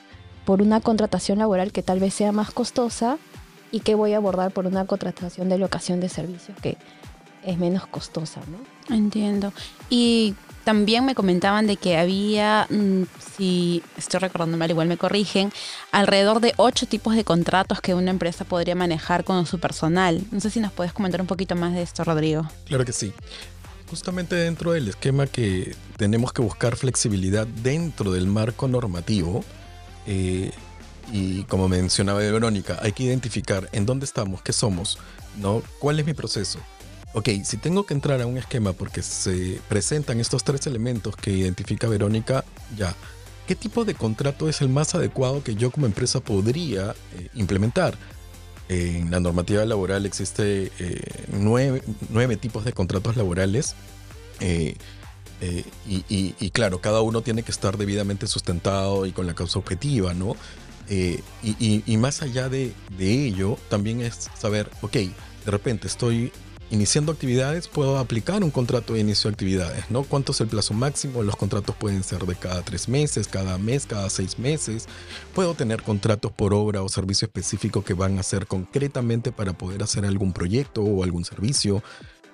por 0.44 0.61
una 0.61 0.81
contratación 0.81 1.38
laboral 1.38 1.70
que 1.70 1.85
tal 1.85 2.00
vez 2.00 2.14
sea 2.14 2.32
más 2.32 2.50
costosa 2.50 3.19
y 3.72 3.80
que 3.80 3.96
voy 3.96 4.12
a 4.12 4.19
abordar 4.19 4.52
por 4.52 4.66
una 4.66 4.84
contratación 4.84 5.48
de 5.48 5.58
locación 5.58 5.98
de 5.98 6.08
servicios 6.08 6.56
que 6.62 6.76
es 7.44 7.58
menos 7.58 7.86
costosa, 7.86 8.40
¿no? 8.46 8.94
Entiendo. 8.94 9.52
Y 9.90 10.36
también 10.64 11.04
me 11.04 11.14
comentaban 11.14 11.66
de 11.66 11.76
que 11.76 11.96
había, 11.96 12.66
mm, 12.70 13.02
si 13.36 13.82
estoy 13.96 14.20
recordando 14.20 14.56
mal, 14.56 14.70
igual 14.70 14.86
me 14.86 14.96
corrigen, 14.96 15.52
alrededor 15.90 16.40
de 16.40 16.54
ocho 16.56 16.87
tipos 16.87 17.16
de 17.16 17.25
contratos 17.25 17.80
que 17.80 17.94
una 17.94 18.11
empresa 18.11 18.44
podría 18.44 18.75
manejar 18.75 19.25
con 19.25 19.44
su 19.47 19.58
personal. 19.58 20.23
No 20.30 20.40
sé 20.40 20.50
si 20.50 20.61
nos 20.61 20.73
puedes 20.73 20.92
comentar 20.92 21.20
un 21.20 21.26
poquito 21.26 21.56
más 21.56 21.75
de 21.75 21.82
esto, 21.82 22.04
Rodrigo. 22.04 22.49
Claro 22.66 22.85
que 22.85 22.92
sí. 22.92 23.12
Justamente 23.90 24.37
dentro 24.37 24.73
del 24.73 24.88
esquema 24.88 25.26
que 25.26 25.75
tenemos 25.97 26.32
que 26.32 26.42
buscar 26.42 26.76
flexibilidad 26.76 27.47
dentro 27.47 28.12
del 28.12 28.26
marco 28.26 28.68
normativo, 28.68 29.44
eh, 30.06 30.50
y 31.11 31.44
como 31.44 31.68
mencionaba 31.68 32.21
Verónica, 32.21 32.78
hay 32.82 32.92
que 32.92 33.04
identificar 33.04 33.68
en 33.73 33.87
dónde 33.87 34.04
estamos, 34.04 34.42
qué 34.42 34.52
somos, 34.52 34.99
¿no? 35.40 35.62
¿Cuál 35.78 36.00
es 36.00 36.06
mi 36.06 36.14
proceso? 36.14 36.59
Ok, 37.14 37.28
si 37.44 37.59
tengo 37.59 37.85
que 37.85 37.92
entrar 37.92 38.21
a 38.23 38.26
un 38.26 38.38
esquema 38.38 38.73
porque 38.73 39.02
se 39.02 39.61
presentan 39.68 40.18
estos 40.21 40.44
tres 40.44 40.66
elementos 40.66 41.14
que 41.16 41.30
identifica 41.30 41.87
Verónica, 41.87 42.44
ya. 42.76 42.94
¿Qué 43.47 43.54
tipo 43.54 43.85
de 43.85 43.94
contrato 43.94 44.49
es 44.49 44.61
el 44.62 44.68
más 44.68 44.94
adecuado 44.94 45.42
que 45.42 45.54
yo 45.54 45.71
como 45.71 45.87
empresa 45.87 46.21
podría 46.21 46.94
eh, 47.18 47.28
implementar? 47.35 47.99
En 48.68 49.11
la 49.11 49.21
normativa 49.21 49.64
laboral 49.66 50.06
existe 50.06 50.73
eh, 50.78 51.26
nueve, 51.32 51.82
tipos 52.40 52.64
de 52.64 52.73
contratos 52.73 53.16
laborales. 53.16 53.75
Eh, 54.40 54.76
y, 55.88 56.04
y, 56.38 56.50
claro, 56.50 56.80
cada 56.80 57.00
uno 57.00 57.21
tiene 57.23 57.42
que 57.42 57.50
estar 57.50 57.76
debidamente 57.76 58.28
sustentado 58.28 59.06
y 59.06 59.12
con 59.12 59.26
la 59.26 59.35
causa 59.35 59.59
objetiva, 59.59 60.14
¿no? 60.14 60.37
Eh, 60.88 61.22
y, 61.42 61.96
más 61.96 62.22
allá 62.22 62.48
de, 62.48 62.72
ello, 62.98 63.56
también 63.68 64.00
es 64.00 64.30
saber, 64.38 64.68
ok, 64.82 64.92
de 64.92 65.50
repente 65.50 65.86
estoy 65.86 66.32
iniciando 66.70 67.12
actividades, 67.12 67.68
puedo 67.68 67.98
aplicar 67.98 68.42
un 68.42 68.50
contrato 68.50 68.94
de 68.94 69.00
inicio 69.00 69.28
de 69.28 69.34
actividades, 69.34 69.90
¿no? 69.90 70.04
¿Cuánto 70.04 70.32
es 70.32 70.40
el 70.40 70.48
plazo 70.48 70.72
máximo? 70.72 71.22
Los 71.22 71.36
contratos 71.36 71.76
pueden 71.76 72.02
ser 72.02 72.24
de 72.24 72.34
cada 72.34 72.62
tres 72.62 72.88
meses, 72.88 73.28
cada 73.28 73.58
mes, 73.58 73.84
cada 73.84 74.08
seis 74.08 74.38
meses. 74.38 74.86
Puedo 75.34 75.54
tener 75.54 75.82
contratos 75.82 76.32
por 76.32 76.54
obra 76.54 76.82
o 76.82 76.88
servicio 76.88 77.26
específico 77.26 77.84
que 77.84 77.92
van 77.92 78.18
a 78.18 78.22
ser 78.22 78.46
concretamente 78.46 79.32
para 79.32 79.52
poder 79.52 79.82
hacer 79.82 80.06
algún 80.06 80.32
proyecto 80.32 80.82
o 80.82 81.04
algún 81.04 81.26
servicio. 81.26 81.82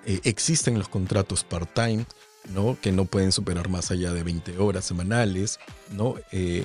Eh, 0.05 0.21
existen 0.23 0.77
los 0.77 0.87
contratos 0.87 1.43
part-time, 1.43 2.05
¿no? 2.53 2.77
Que 2.81 2.93
no 2.93 3.03
pueden 3.05 3.33
superar 3.33 3.67
más 3.67 3.91
allá 3.91 4.13
de 4.13 4.23
20 4.23 4.57
horas 4.57 4.85
semanales, 4.85 5.59
¿no? 5.91 6.15
Eh, 6.31 6.63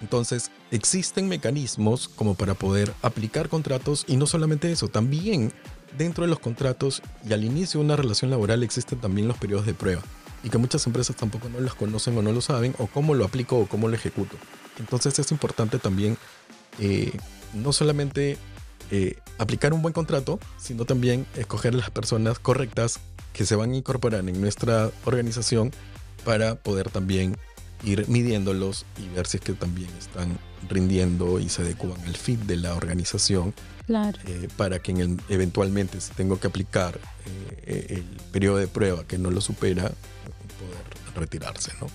entonces, 0.00 0.50
existen 0.70 1.28
mecanismos 1.28 2.08
como 2.08 2.34
para 2.34 2.54
poder 2.54 2.92
aplicar 3.02 3.48
contratos 3.48 4.04
y 4.06 4.16
no 4.16 4.26
solamente 4.26 4.70
eso, 4.70 4.88
también 4.88 5.52
dentro 5.96 6.24
de 6.24 6.28
los 6.28 6.38
contratos 6.38 7.02
y 7.28 7.32
al 7.32 7.44
inicio 7.44 7.80
de 7.80 7.86
una 7.86 7.96
relación 7.96 8.30
laboral 8.30 8.62
existen 8.62 9.00
también 9.00 9.28
los 9.28 9.38
periodos 9.38 9.66
de 9.66 9.74
prueba. 9.74 10.02
y 10.44 10.50
que 10.50 10.58
muchas 10.58 10.86
empresas 10.86 11.16
tampoco 11.16 11.48
no 11.48 11.58
las 11.58 11.74
conocen 11.74 12.16
o 12.16 12.22
no 12.22 12.30
lo 12.30 12.40
saben, 12.40 12.72
o 12.78 12.86
cómo 12.86 13.12
lo 13.12 13.24
aplico 13.24 13.58
o 13.58 13.66
cómo 13.66 13.88
lo 13.88 13.96
ejecuto. 13.96 14.36
Entonces 14.78 15.18
es 15.18 15.32
importante 15.32 15.80
también 15.80 16.16
eh, 16.78 17.12
no 17.54 17.72
solamente 17.72 18.38
eh, 18.92 19.18
aplicar 19.38 19.74
un 19.74 19.82
buen 19.82 19.92
contrato, 19.92 20.38
sino 20.56 20.84
también 20.84 21.26
escoger 21.34 21.74
las 21.74 21.90
personas 21.90 22.38
correctas 22.38 23.00
que 23.32 23.44
se 23.46 23.56
van 23.56 23.72
a 23.72 23.76
incorporar 23.76 24.28
en 24.28 24.40
nuestra 24.40 24.90
organización 25.04 25.72
para 26.24 26.54
poder 26.54 26.88
también 26.90 27.36
ir 27.84 28.08
midiéndolos 28.08 28.84
y 28.98 29.08
ver 29.14 29.26
si 29.26 29.36
es 29.38 29.42
que 29.42 29.52
también 29.52 29.88
están 29.98 30.38
rindiendo 30.68 31.38
y 31.38 31.48
se 31.48 31.62
adecuan 31.62 32.00
al 32.06 32.16
fit 32.16 32.40
de 32.40 32.56
la 32.56 32.74
organización 32.74 33.54
Claro. 33.86 34.18
eh, 34.26 34.48
para 34.56 34.80
que 34.80 34.90
en 34.92 34.98
el- 35.00 35.20
eventualmente 35.28 36.00
si 36.00 36.12
tengo 36.12 36.38
que 36.40 36.46
aplicar 36.48 36.98
eh, 37.64 37.86
el 37.90 38.04
periodo 38.32 38.56
de 38.58 38.68
prueba 38.68 39.04
que 39.06 39.16
no 39.18 39.30
lo 39.30 39.40
supera, 39.40 39.82
poder 39.84 41.14
retirarse, 41.14 41.72
¿no? 41.80 41.86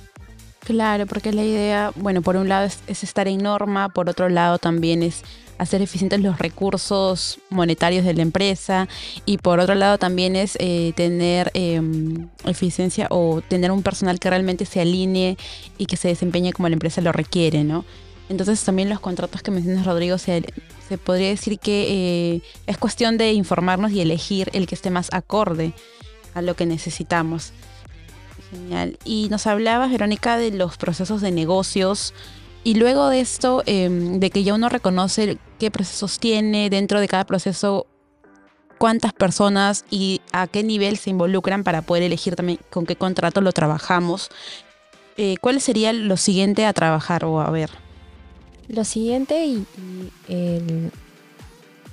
Claro, 0.62 1.06
porque 1.08 1.34
la 1.34 1.44
idea, 1.44 1.92
bueno, 1.96 2.22
por 2.22 2.38
un 2.38 2.48
lado 2.48 2.66
es, 2.66 2.80
es 2.88 3.04
estar 3.04 3.28
en 3.28 3.40
norma, 3.44 3.90
por 3.90 4.10
otro 4.10 4.30
lado 4.30 4.60
también 4.60 5.04
es 5.04 5.24
hacer 5.58 5.82
eficientes 5.82 6.20
los 6.22 6.40
recursos 6.40 7.40
monetarios 7.50 8.06
de 8.06 8.14
la 8.14 8.22
empresa 8.22 8.88
y 9.26 9.38
por 9.38 9.60
otro 9.60 9.76
lado 9.76 9.98
también 9.98 10.36
es 10.36 10.58
eh, 10.60 10.94
tener 10.96 11.52
eh, 11.54 11.82
eficiencia 12.46 13.08
o 13.10 13.42
tener 13.42 13.72
un 13.72 13.84
personal 13.84 14.20
que 14.20 14.30
realmente 14.30 14.66
se 14.66 14.82
alinee 14.82 15.38
y 15.78 15.86
que 15.86 15.98
se 15.98 16.08
desempeñe 16.08 16.54
como 16.54 16.70
la 16.70 16.74
empresa 16.74 17.02
lo 17.02 17.12
requiere, 17.12 17.64
¿no? 17.64 17.86
Entonces 18.30 18.64
también 18.64 18.90
los 18.90 19.00
contratos 19.00 19.42
que 19.42 19.52
mencionas, 19.52 19.86
Rodrigo, 19.86 20.18
se, 20.18 20.44
se 20.88 20.98
podría 20.98 21.28
decir 21.28 21.60
que 21.60 22.36
eh, 22.36 22.42
es 22.68 22.78
cuestión 22.78 23.18
de 23.18 23.34
informarnos 23.34 23.92
y 23.92 24.02
elegir 24.02 24.50
el 24.54 24.66
que 24.66 24.76
esté 24.76 24.90
más 24.90 25.10
acorde 25.12 25.74
a 26.34 26.42
lo 26.42 26.56
que 26.56 26.66
necesitamos. 26.66 27.52
Genial. 28.50 28.98
Y 29.04 29.28
nos 29.30 29.46
hablabas, 29.48 29.92
Verónica, 29.92 30.38
de 30.38 30.52
los 30.52 30.78
procesos 30.78 31.22
de 31.22 31.32
negocios. 31.32 32.14
Y 32.64 32.76
luego 32.76 33.10
de 33.10 33.20
esto, 33.20 33.62
eh, 33.66 33.90
de 33.90 34.30
que 34.30 34.44
ya 34.44 34.54
uno 34.54 34.70
reconoce 34.70 35.38
qué 35.60 35.70
procesos 35.70 36.20
tiene 36.20 36.70
dentro 36.70 37.02
de 37.02 37.10
cada 37.10 37.26
proceso, 37.26 37.88
cuántas 38.78 39.12
personas 39.14 39.84
y 39.90 40.22
a 40.32 40.48
qué 40.48 40.64
nivel 40.64 40.98
se 40.98 41.10
involucran 41.10 41.64
para 41.64 41.82
poder 41.82 42.04
elegir 42.04 42.36
también 42.36 42.60
con 42.70 42.86
qué 42.86 42.96
contrato 42.96 43.42
lo 43.42 43.52
trabajamos. 43.52 44.30
Eh, 45.18 45.36
¿Cuál 45.42 45.60
sería 45.60 45.92
lo 45.92 46.16
siguiente 46.16 46.66
a 46.66 46.74
trabajar 46.74 47.26
o 47.26 47.42
a 47.42 47.50
ver? 47.50 47.70
Lo 48.70 48.86
siguiente 48.86 49.46
y, 49.46 49.66
y 50.28 50.34
el 50.34 50.92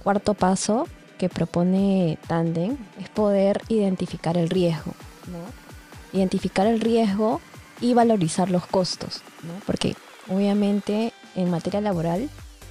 cuarto 0.02 0.34
paso 0.34 0.86
que 1.18 1.28
propone 1.28 2.16
Tandem 2.28 2.76
es 3.00 3.08
poder 3.08 3.60
identificar 3.68 4.38
el 4.38 4.48
riesgo, 4.48 4.94
¿no? 5.26 6.16
Identificar 6.16 6.66
el 6.66 6.80
riesgo 6.80 7.40
y 7.80 7.92
valorizar 7.92 8.50
los 8.50 8.66
costos, 8.66 9.20
¿no? 9.42 9.52
Porque 9.66 9.94
obviamente 10.30 11.12
en 11.34 11.50
materia 11.50 11.80
laboral 11.80 12.28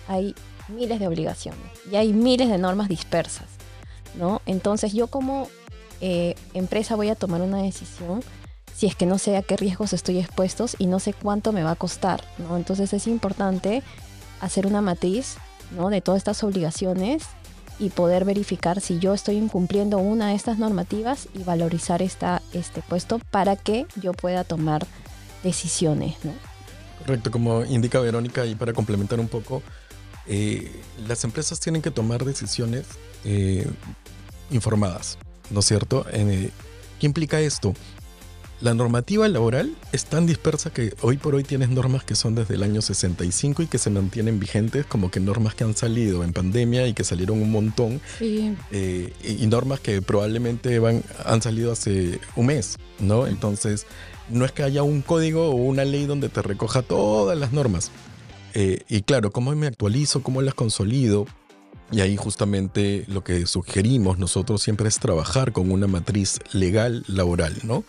hay 0.08 0.34
miles 0.68 1.00
de 1.00 1.08
obligaciones 1.08 1.62
y 1.92 1.96
hay 1.96 2.14
miles 2.14 2.50
de 2.50 2.58
normas 2.58 2.90
dispersas, 2.90 3.48
¿no? 4.16 4.42
Entonces 4.46 4.94
yo 4.94 5.08
como 5.08 5.48
eh, 6.02 6.36
empresa 6.54 6.96
voy 6.96 7.10
a 7.10 7.16
tomar 7.16 7.42
una 7.42 7.62
decisión 7.62 8.24
si 8.76 8.86
es 8.86 8.96
que 8.96 9.06
no 9.06 9.18
sé 9.18 9.36
a 9.36 9.42
qué 9.42 9.58
riesgos 9.58 9.92
estoy 9.92 10.20
expuestos 10.20 10.78
y 10.80 10.88
no 10.88 11.00
sé 11.00 11.14
cuánto 11.14 11.52
me 11.52 11.64
va 11.64 11.72
a 11.72 11.76
costar, 11.76 12.24
¿no? 12.38 12.56
Entonces 12.56 12.94
es 12.94 13.08
importante 13.08 13.84
hacer 14.40 14.66
una 14.66 14.82
matriz, 14.82 15.36
¿no? 15.72 15.90
De 15.90 16.00
todas 16.00 16.20
estas 16.20 16.44
obligaciones 16.44 17.24
y 17.78 17.90
poder 17.90 18.24
verificar 18.24 18.80
si 18.80 19.00
yo 19.00 19.14
estoy 19.14 19.36
incumpliendo 19.36 19.98
una 19.98 20.30
de 20.30 20.36
estas 20.36 20.60
normativas 20.60 21.28
y 21.34 21.44
valorizar 21.44 22.02
esta, 22.02 22.42
este 22.54 22.82
puesto 22.82 23.20
para 23.32 23.58
que 23.58 23.86
yo 24.02 24.14
pueda 24.14 24.46
tomar 24.46 24.86
decisiones, 25.44 26.16
¿no? 26.24 26.32
Correcto, 27.10 27.32
como 27.32 27.66
indica 27.66 28.00
Verónica, 28.00 28.46
y 28.46 28.54
para 28.54 28.72
complementar 28.72 29.20
un 29.20 29.28
poco, 29.28 29.64
eh, 30.28 30.72
las 31.08 31.24
empresas 31.24 31.60
tienen 31.60 31.82
que 31.82 31.90
tomar 31.90 32.24
decisiones 32.24 32.86
eh, 33.26 33.66
informadas, 34.52 35.18
¿no 35.50 35.62
es 35.62 35.66
cierto? 35.66 36.06
Eh, 36.12 36.52
¿Qué 37.00 37.08
implica 37.08 37.40
esto? 37.42 37.74
La 38.62 38.76
normativa 38.76 39.28
laboral 39.28 39.76
es 39.92 40.06
tan 40.06 40.28
dispersa 40.28 40.70
que 40.70 40.94
hoy 41.02 41.18
por 41.18 41.34
hoy 41.34 41.44
tienes 41.44 41.70
normas 41.70 42.04
que 42.04 42.14
son 42.14 42.36
desde 42.36 42.54
el 42.54 42.62
año 42.62 42.80
65 42.84 43.64
y 43.64 43.66
que 43.66 43.80
se 43.80 43.90
mantienen 43.90 44.40
vigentes, 44.40 44.86
como 44.86 45.10
que 45.10 45.20
normas 45.20 45.56
que 45.56 45.64
han 45.64 45.76
salido 45.76 46.24
en 46.24 46.32
pandemia 46.32 46.86
y 46.86 46.94
que 46.94 47.04
salieron 47.04 47.42
un 47.42 47.50
montón, 47.52 48.02
Sí. 48.20 48.56
eh, 48.70 49.12
y, 49.24 49.44
y 49.44 49.48
normas 49.48 49.80
que 49.80 50.04
probablemente 50.04 50.78
van, 50.78 51.02
han 51.26 51.42
salido 51.42 51.72
hace 51.72 52.20
un 52.36 52.46
mes, 52.46 52.76
¿no? 53.00 53.26
Entonces, 53.26 53.88
no 54.30 54.46
es 54.46 54.52
que 54.52 54.64
haya 54.64 54.84
un 54.84 55.02
código 55.02 55.50
o 55.50 55.56
una 55.56 55.86
ley 55.86 56.06
donde 56.06 56.30
te 56.30 56.42
recoja 56.42 56.82
todas 56.82 57.38
las 57.38 57.54
normas. 57.54 57.92
Eh, 58.54 58.84
y 58.90 59.02
claro, 59.02 59.32
¿cómo 59.32 59.56
me 59.56 59.68
actualizo? 59.68 60.24
¿Cómo 60.24 60.42
las 60.42 60.54
consolido? 60.54 61.26
Y 61.92 62.02
ahí 62.02 62.18
justamente 62.18 63.04
lo 63.08 63.24
que 63.24 63.48
sugerimos 63.48 64.20
nosotros 64.20 64.62
siempre 64.62 64.88
es 64.88 65.00
trabajar 65.00 65.52
con 65.52 65.72
una 65.72 65.88
matriz 65.88 66.40
legal 66.52 67.04
laboral, 67.08 67.56
¿no? 67.64 67.84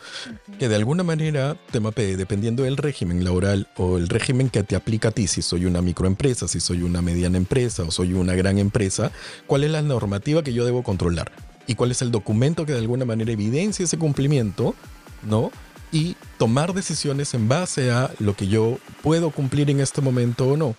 Que 0.58 0.68
de 0.68 0.76
alguna 0.76 1.02
manera 1.02 1.58
te 1.70 1.80
mapee, 1.80 2.16
dependiendo 2.16 2.62
del 2.62 2.78
régimen 2.78 3.24
laboral 3.24 3.68
o 3.76 3.98
el 3.98 4.08
régimen 4.08 4.48
que 4.48 4.62
te 4.62 4.74
aplica 4.74 5.08
a 5.08 5.10
ti, 5.10 5.26
si 5.26 5.42
soy 5.42 5.66
una 5.66 5.82
microempresa, 5.82 6.48
si 6.48 6.60
soy 6.60 6.82
una 6.82 7.02
mediana 7.02 7.36
empresa 7.36 7.82
o 7.82 7.90
soy 7.90 8.14
una 8.14 8.34
gran 8.34 8.58
empresa, 8.58 9.12
cuál 9.46 9.64
es 9.64 9.70
la 9.70 9.82
normativa 9.82 10.42
que 10.42 10.54
yo 10.54 10.64
debo 10.64 10.82
controlar 10.82 11.30
y 11.66 11.74
cuál 11.74 11.90
es 11.90 12.00
el 12.00 12.10
documento 12.10 12.64
que 12.64 12.72
de 12.72 12.78
alguna 12.78 13.04
manera 13.04 13.30
evidencia 13.32 13.84
ese 13.84 13.98
cumplimiento, 13.98 14.74
¿no? 15.22 15.50
Y 15.92 16.16
tomar 16.38 16.72
decisiones 16.72 17.34
en 17.34 17.48
base 17.48 17.90
a 17.90 18.12
lo 18.18 18.34
que 18.36 18.46
yo 18.46 18.78
puedo 19.02 19.30
cumplir 19.30 19.70
en 19.70 19.80
este 19.80 20.00
momento 20.00 20.48
o 20.48 20.56
no. 20.56 20.76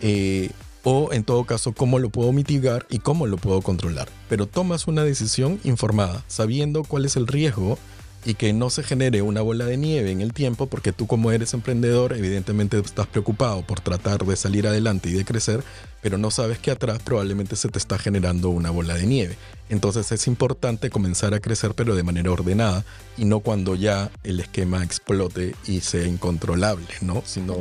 Eh, 0.00 0.50
o 0.84 1.12
en 1.12 1.24
todo 1.24 1.44
caso 1.44 1.72
cómo 1.72 1.98
lo 1.98 2.10
puedo 2.10 2.32
mitigar 2.32 2.86
y 2.90 2.98
cómo 2.98 3.26
lo 3.26 3.36
puedo 3.36 3.62
controlar. 3.62 4.08
Pero 4.28 4.46
tomas 4.46 4.86
una 4.86 5.04
decisión 5.04 5.60
informada, 5.64 6.24
sabiendo 6.26 6.82
cuál 6.82 7.04
es 7.04 7.16
el 7.16 7.26
riesgo 7.26 7.78
y 8.24 8.34
que 8.34 8.52
no 8.52 8.70
se 8.70 8.82
genere 8.82 9.22
una 9.22 9.40
bola 9.40 9.64
de 9.64 9.76
nieve 9.76 10.10
en 10.10 10.20
el 10.20 10.32
tiempo, 10.32 10.66
porque 10.66 10.92
tú 10.92 11.06
como 11.06 11.32
eres 11.32 11.54
emprendedor 11.54 12.12
evidentemente 12.12 12.78
estás 12.78 13.06
preocupado 13.06 13.62
por 13.62 13.80
tratar 13.80 14.24
de 14.24 14.36
salir 14.36 14.66
adelante 14.66 15.08
y 15.08 15.12
de 15.12 15.24
crecer, 15.24 15.64
pero 16.00 16.18
no 16.18 16.30
sabes 16.30 16.58
que 16.58 16.70
atrás 16.70 17.00
probablemente 17.02 17.56
se 17.56 17.68
te 17.68 17.78
está 17.78 17.98
generando 17.98 18.50
una 18.50 18.70
bola 18.70 18.94
de 18.94 19.06
nieve. 19.06 19.36
Entonces 19.68 20.10
es 20.12 20.26
importante 20.26 20.90
comenzar 20.90 21.34
a 21.34 21.40
crecer 21.40 21.74
pero 21.74 21.94
de 21.94 22.02
manera 22.02 22.30
ordenada 22.30 22.84
y 23.16 23.24
no 23.24 23.40
cuando 23.40 23.74
ya 23.74 24.10
el 24.22 24.40
esquema 24.40 24.84
explote 24.84 25.54
y 25.66 25.80
sea 25.80 26.06
incontrolable, 26.06 26.88
¿no? 27.00 27.22
Sino 27.24 27.56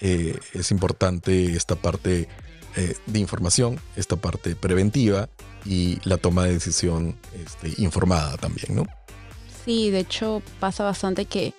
eh, 0.00 0.38
es 0.54 0.70
importante 0.70 1.54
esta 1.56 1.76
parte 1.76 2.28
eh, 2.76 2.94
de 3.06 3.18
información, 3.18 3.80
esta 3.96 4.16
parte 4.16 4.54
preventiva 4.54 5.28
y 5.64 5.98
la 6.04 6.16
toma 6.16 6.44
de 6.44 6.52
decisión 6.52 7.16
este, 7.44 7.82
informada 7.82 8.36
también, 8.36 8.76
¿no? 8.76 8.86
Sí, 9.70 9.92
de 9.92 10.00
hecho 10.00 10.42
pasa 10.58 10.82
bastante 10.82 11.26
que 11.26 11.54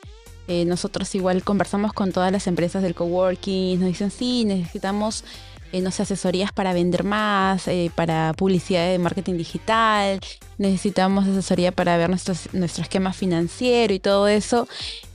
eh, 0.49 0.65
nosotros 0.65 1.15
igual 1.15 1.45
conversamos 1.45 1.93
con 1.93 2.11
todas 2.11 2.29
las 2.29 2.45
empresas 2.45 2.83
del 2.83 2.93
coworking, 2.93 3.79
nos 3.79 3.87
dicen 3.87 4.11
sí, 4.11 4.43
necesitamos, 4.43 5.23
eh, 5.71 5.79
no 5.79 5.91
sé, 5.91 6.01
asesorías 6.03 6.51
para 6.51 6.73
vender 6.73 7.05
más, 7.05 7.69
eh, 7.69 7.89
para 7.95 8.33
publicidad 8.33 8.85
de 8.85 8.99
marketing 8.99 9.35
digital, 9.37 10.19
necesitamos 10.57 11.25
asesoría 11.25 11.71
para 11.71 11.95
ver 11.95 12.09
nuestro 12.09 12.83
esquema 12.83 13.13
financiero 13.13 13.93
y 13.93 13.99
todo 13.99 14.27
eso. 14.27 14.67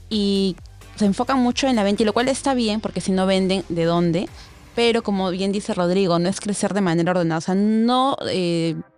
Y 0.09 0.55
se 0.95 1.05
enfocan 1.05 1.37
mucho 1.37 1.67
en 1.67 1.75
la 1.75 1.83
venta, 1.83 2.01
y 2.01 2.05
lo 2.07 2.13
cual 2.13 2.29
está 2.29 2.55
bien, 2.55 2.81
porque 2.81 2.99
si 2.99 3.11
no 3.11 3.27
venden, 3.27 3.63
¿de 3.69 3.85
dónde? 3.85 4.27
Pero 4.73 5.03
como 5.03 5.29
bien 5.29 5.51
dice 5.51 5.75
Rodrigo, 5.75 6.17
no 6.17 6.29
es 6.29 6.39
crecer 6.39 6.73
de 6.73 6.81
manera 6.81 7.11
ordenada, 7.11 7.37
o 7.37 7.41
sea, 7.41 7.53
no... 7.53 8.17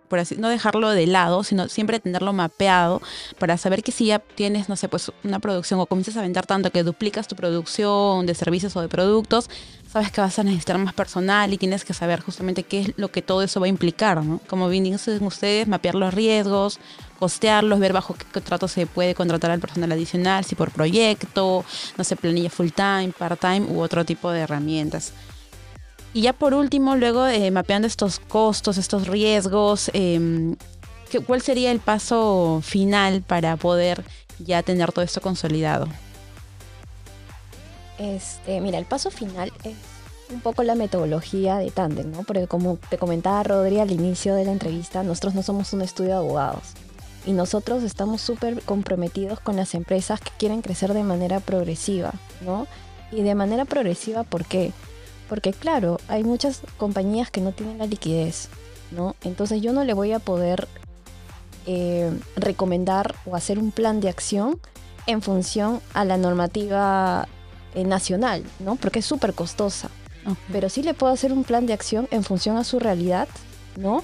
por 0.10 0.20
así, 0.20 0.36
no 0.36 0.50
dejarlo 0.50 0.90
de 0.90 1.08
lado, 1.08 1.44
sino 1.44 1.70
siempre 1.70 2.00
tenerlo 2.00 2.34
mapeado 2.34 3.02
para 3.38 3.58
saber 3.58 3.84
que 3.84 3.92
si 3.92 4.08
ya 4.08 4.20
tienes, 4.20 4.68
no 4.68 4.76
sé, 4.76 4.90
pues 4.90 5.12
una 5.24 5.40
producción 5.40 5.80
o 5.80 5.86
comienzas 5.86 6.18
a 6.18 6.22
vender 6.22 6.46
tanto 6.46 6.72
que 6.72 6.84
duplicas 6.84 7.28
tu 7.28 7.36
producción 7.36 8.26
de 8.26 8.36
servicios 8.36 8.76
o 8.76 8.82
de 8.82 8.90
productos, 8.90 9.50
sabes 9.92 10.12
que 10.12 10.22
vas 10.22 10.38
a 10.38 10.44
necesitar 10.44 10.78
más 10.78 10.94
personal 10.94 11.52
y 11.54 11.58
tienes 11.58 11.84
que 11.84 11.94
saber 11.94 12.22
justamente 12.22 12.64
qué 12.64 12.82
es 12.82 12.94
lo 12.98 13.10
que 13.10 13.22
todo 13.22 13.42
eso 13.42 13.60
va 13.60 13.66
a 13.66 13.70
implicar, 13.70 14.24
¿no? 14.24 14.40
Como 14.48 14.70
bien 14.70 14.84
dicen 14.84 15.24
ustedes, 15.24 15.68
mapear 15.68 15.96
los 15.96 16.14
riesgos, 16.14 16.80
costearlos, 17.18 17.80
ver 17.80 17.94
bajo 17.94 18.14
qué 18.14 18.26
contrato 18.26 18.68
se 18.68 18.86
puede 18.86 19.16
contratar 19.16 19.52
al 19.52 19.60
personal 19.60 19.92
adicional, 19.92 20.46
si 20.46 20.56
por 20.56 20.72
proyecto, 20.72 21.66
no 21.98 22.04
sé, 22.04 22.16
planilla 22.16 22.50
full 22.50 22.70
time, 22.70 23.12
part 23.18 23.40
time 23.40 23.62
u 23.62 23.82
otro 23.82 24.06
tipo 24.06 24.32
de 24.32 24.42
herramientas. 24.42 25.14
Y 26.14 26.22
ya 26.22 26.34
por 26.34 26.54
último, 26.54 26.96
luego 26.96 27.28
eh, 27.28 27.52
mapeando 27.52 27.88
estos 27.88 28.20
costos, 28.20 28.78
estos 28.78 29.08
riesgos, 29.08 29.92
eh, 29.94 30.56
¿qué- 31.12 31.20
¿cuál 31.20 31.42
sería 31.42 31.72
el 31.72 31.80
paso 31.80 32.62
final 32.64 33.22
para 33.22 33.56
poder 33.58 34.04
ya 34.40 34.64
tener 34.64 34.92
todo 34.92 35.06
esto 35.06 35.22
consolidado? 35.22 35.88
Este, 37.98 38.62
mira, 38.62 38.78
el 38.80 38.86
paso 38.86 39.12
final 39.12 39.52
es 39.64 39.76
un 40.32 40.42
poco 40.42 40.64
la 40.64 40.76
metodología 40.76 41.58
de 41.58 41.70
Tandem, 41.72 42.12
¿no? 42.12 42.24
Porque 42.24 42.48
como 42.48 42.78
te 42.90 42.98
comentaba 42.98 43.44
Rodri 43.44 43.80
al 43.80 43.92
inicio 43.92 44.36
de 44.36 44.46
la 44.46 44.52
entrevista, 44.52 45.04
nosotros 45.04 45.36
no 45.36 45.44
somos 45.44 45.74
un 45.74 45.82
estudio 45.82 46.10
de 46.12 46.16
abogados, 46.18 46.64
Y 47.26 47.34
nosotros 47.34 47.84
estamos 47.84 48.22
súper 48.22 48.62
comprometidos 48.62 49.42
con 49.42 49.58
las 49.58 49.76
empresas 49.76 50.22
que 50.22 50.32
quieren 50.40 50.62
crecer 50.62 50.94
de 50.94 51.04
manera 51.04 51.42
progresiva, 51.42 52.14
¿no? 52.42 52.66
Y 53.12 53.24
de 53.24 53.36
manera 53.36 53.66
progresiva, 53.66 54.24
¿por 54.24 54.46
qué? 54.46 54.72
Claro, 55.60 56.00
hay 56.08 56.24
muchas 56.24 56.62
compañías 56.78 57.32
que 57.32 57.42
no 57.42 57.52
tienen 57.52 57.78
la 57.78 57.86
liquidez, 57.86 58.50
¿no? 58.92 59.16
Entonces 59.24 59.62
yo 59.62 59.74
no 59.74 59.84
le 59.84 59.94
voy 59.94 60.12
a 60.12 60.20
poder 60.20 60.68
eh, 61.66 62.12
recomendar 62.36 63.16
o 63.26 63.36
hacer 63.36 63.60
un 63.60 63.72
plan 63.72 64.00
de 64.00 64.10
acción 64.10 64.60
en 65.06 65.22
función 65.22 65.82
a 65.94 66.06
la 66.06 66.18
normativa 66.18 67.28
eh, 67.76 67.84
nacional, 67.84 68.44
¿no? 68.60 68.76
Porque 68.76 69.00
es 69.00 69.06
súper 69.06 69.34
costosa. 69.34 69.90
Pero 70.52 70.70
sí 70.70 70.84
le 70.84 70.94
puedo 70.94 71.14
hacer 71.14 71.32
un 71.32 71.44
plan 71.44 71.66
de 71.66 71.74
acción 71.74 72.08
en 72.12 72.24
función 72.24 72.58
a 72.58 72.64
su 72.64 72.80
realidad, 72.80 73.28
¿no? 73.78 74.04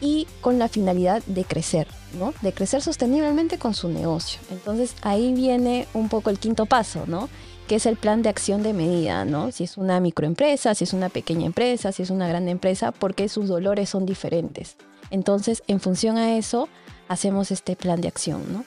Y 0.00 0.28
con 0.40 0.58
la 0.58 0.68
finalidad 0.68 1.22
de 1.26 1.44
crecer, 1.44 1.88
¿no? 2.18 2.34
De 2.42 2.52
crecer 2.52 2.82
sosteniblemente 2.82 3.58
con 3.58 3.74
su 3.74 3.88
negocio. 3.88 4.38
Entonces 4.50 4.94
ahí 5.02 5.32
viene 5.32 5.88
un 5.94 6.08
poco 6.08 6.30
el 6.30 6.38
quinto 6.38 6.66
paso, 6.66 7.04
¿no? 7.06 7.28
Que 7.68 7.76
es 7.76 7.86
el 7.86 7.96
plan 7.96 8.22
de 8.22 8.28
acción 8.28 8.62
de 8.62 8.72
medida, 8.72 9.24
¿no? 9.24 9.50
Si 9.50 9.64
es 9.64 9.76
una 9.76 9.98
microempresa, 10.00 10.74
si 10.74 10.84
es 10.84 10.92
una 10.92 11.08
pequeña 11.08 11.46
empresa, 11.46 11.90
si 11.90 12.02
es 12.02 12.10
una 12.10 12.28
gran 12.28 12.48
empresa, 12.48 12.92
porque 12.92 13.28
sus 13.28 13.48
dolores 13.48 13.88
son 13.88 14.06
diferentes. 14.06 14.76
Entonces, 15.10 15.62
en 15.66 15.80
función 15.80 16.16
a 16.16 16.36
eso, 16.36 16.68
hacemos 17.08 17.50
este 17.50 17.76
plan 17.76 18.00
de 18.00 18.08
acción, 18.08 18.42
¿no? 18.52 18.64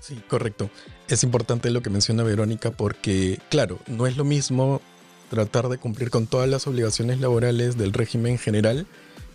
Sí, 0.00 0.20
correcto. 0.28 0.70
Es 1.08 1.22
importante 1.22 1.70
lo 1.70 1.82
que 1.82 1.90
menciona 1.90 2.24
Verónica 2.24 2.72
porque, 2.72 3.38
claro, 3.50 3.78
no 3.86 4.08
es 4.08 4.16
lo 4.16 4.24
mismo 4.24 4.80
tratar 5.30 5.68
de 5.68 5.78
cumplir 5.78 6.10
con 6.10 6.26
todas 6.26 6.48
las 6.48 6.66
obligaciones 6.66 7.20
laborales 7.20 7.78
del 7.78 7.92
régimen 7.92 8.38
general 8.38 8.86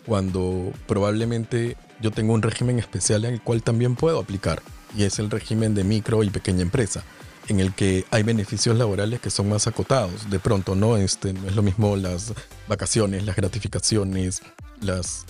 cuando 0.05 0.71
probablemente 0.85 1.75
yo 2.01 2.11
tengo 2.11 2.33
un 2.33 2.41
régimen 2.41 2.79
especial 2.79 3.25
en 3.25 3.35
el 3.35 3.41
cual 3.41 3.63
también 3.63 3.95
puedo 3.95 4.19
aplicar 4.19 4.61
y 4.95 5.03
es 5.03 5.19
el 5.19 5.31
régimen 5.31 5.73
de 5.73 5.83
micro 5.83 6.23
y 6.23 6.29
pequeña 6.29 6.61
empresa 6.61 7.03
en 7.48 7.60
el 7.60 7.74
que 7.74 8.06
hay 8.12 8.24
beneficios 8.24 8.77
laborales 8.77 9.20
que 9.20 9.30
son 9.30 9.50
más 9.50 9.68
acotados. 9.68 10.30
De 10.30 10.39
pronto, 10.39 10.75
¿no? 10.75 10.98
Este, 10.98 11.34
no 11.34 11.48
es 11.48 11.56
lo 11.56 11.63
mismo 11.63 11.96
las 11.96 12.34
vacaciones, 12.68 13.25
las 13.25 13.36
gratificaciones, 13.36 14.42
las 14.82 15.25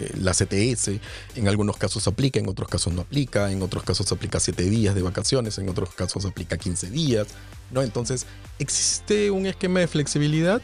eh, 0.00 0.12
la 0.18 0.32
CTS, 0.32 1.00
en 1.36 1.48
algunos 1.48 1.76
casos 1.76 2.06
aplica, 2.08 2.40
en 2.40 2.48
otros 2.48 2.68
casos 2.68 2.92
no 2.92 3.02
aplica, 3.02 3.50
en 3.50 3.62
otros 3.62 3.82
casos 3.82 4.10
aplica 4.12 4.40
7 4.40 4.62
días 4.64 4.94
de 4.94 5.02
vacaciones, 5.02 5.58
en 5.58 5.68
otros 5.68 5.90
casos 5.94 6.24
aplica 6.24 6.56
15 6.56 6.90
días, 6.90 7.28
¿no? 7.70 7.82
Entonces, 7.82 8.26
existe 8.58 9.30
un 9.30 9.46
esquema 9.46 9.80
de 9.80 9.86
flexibilidad 9.86 10.62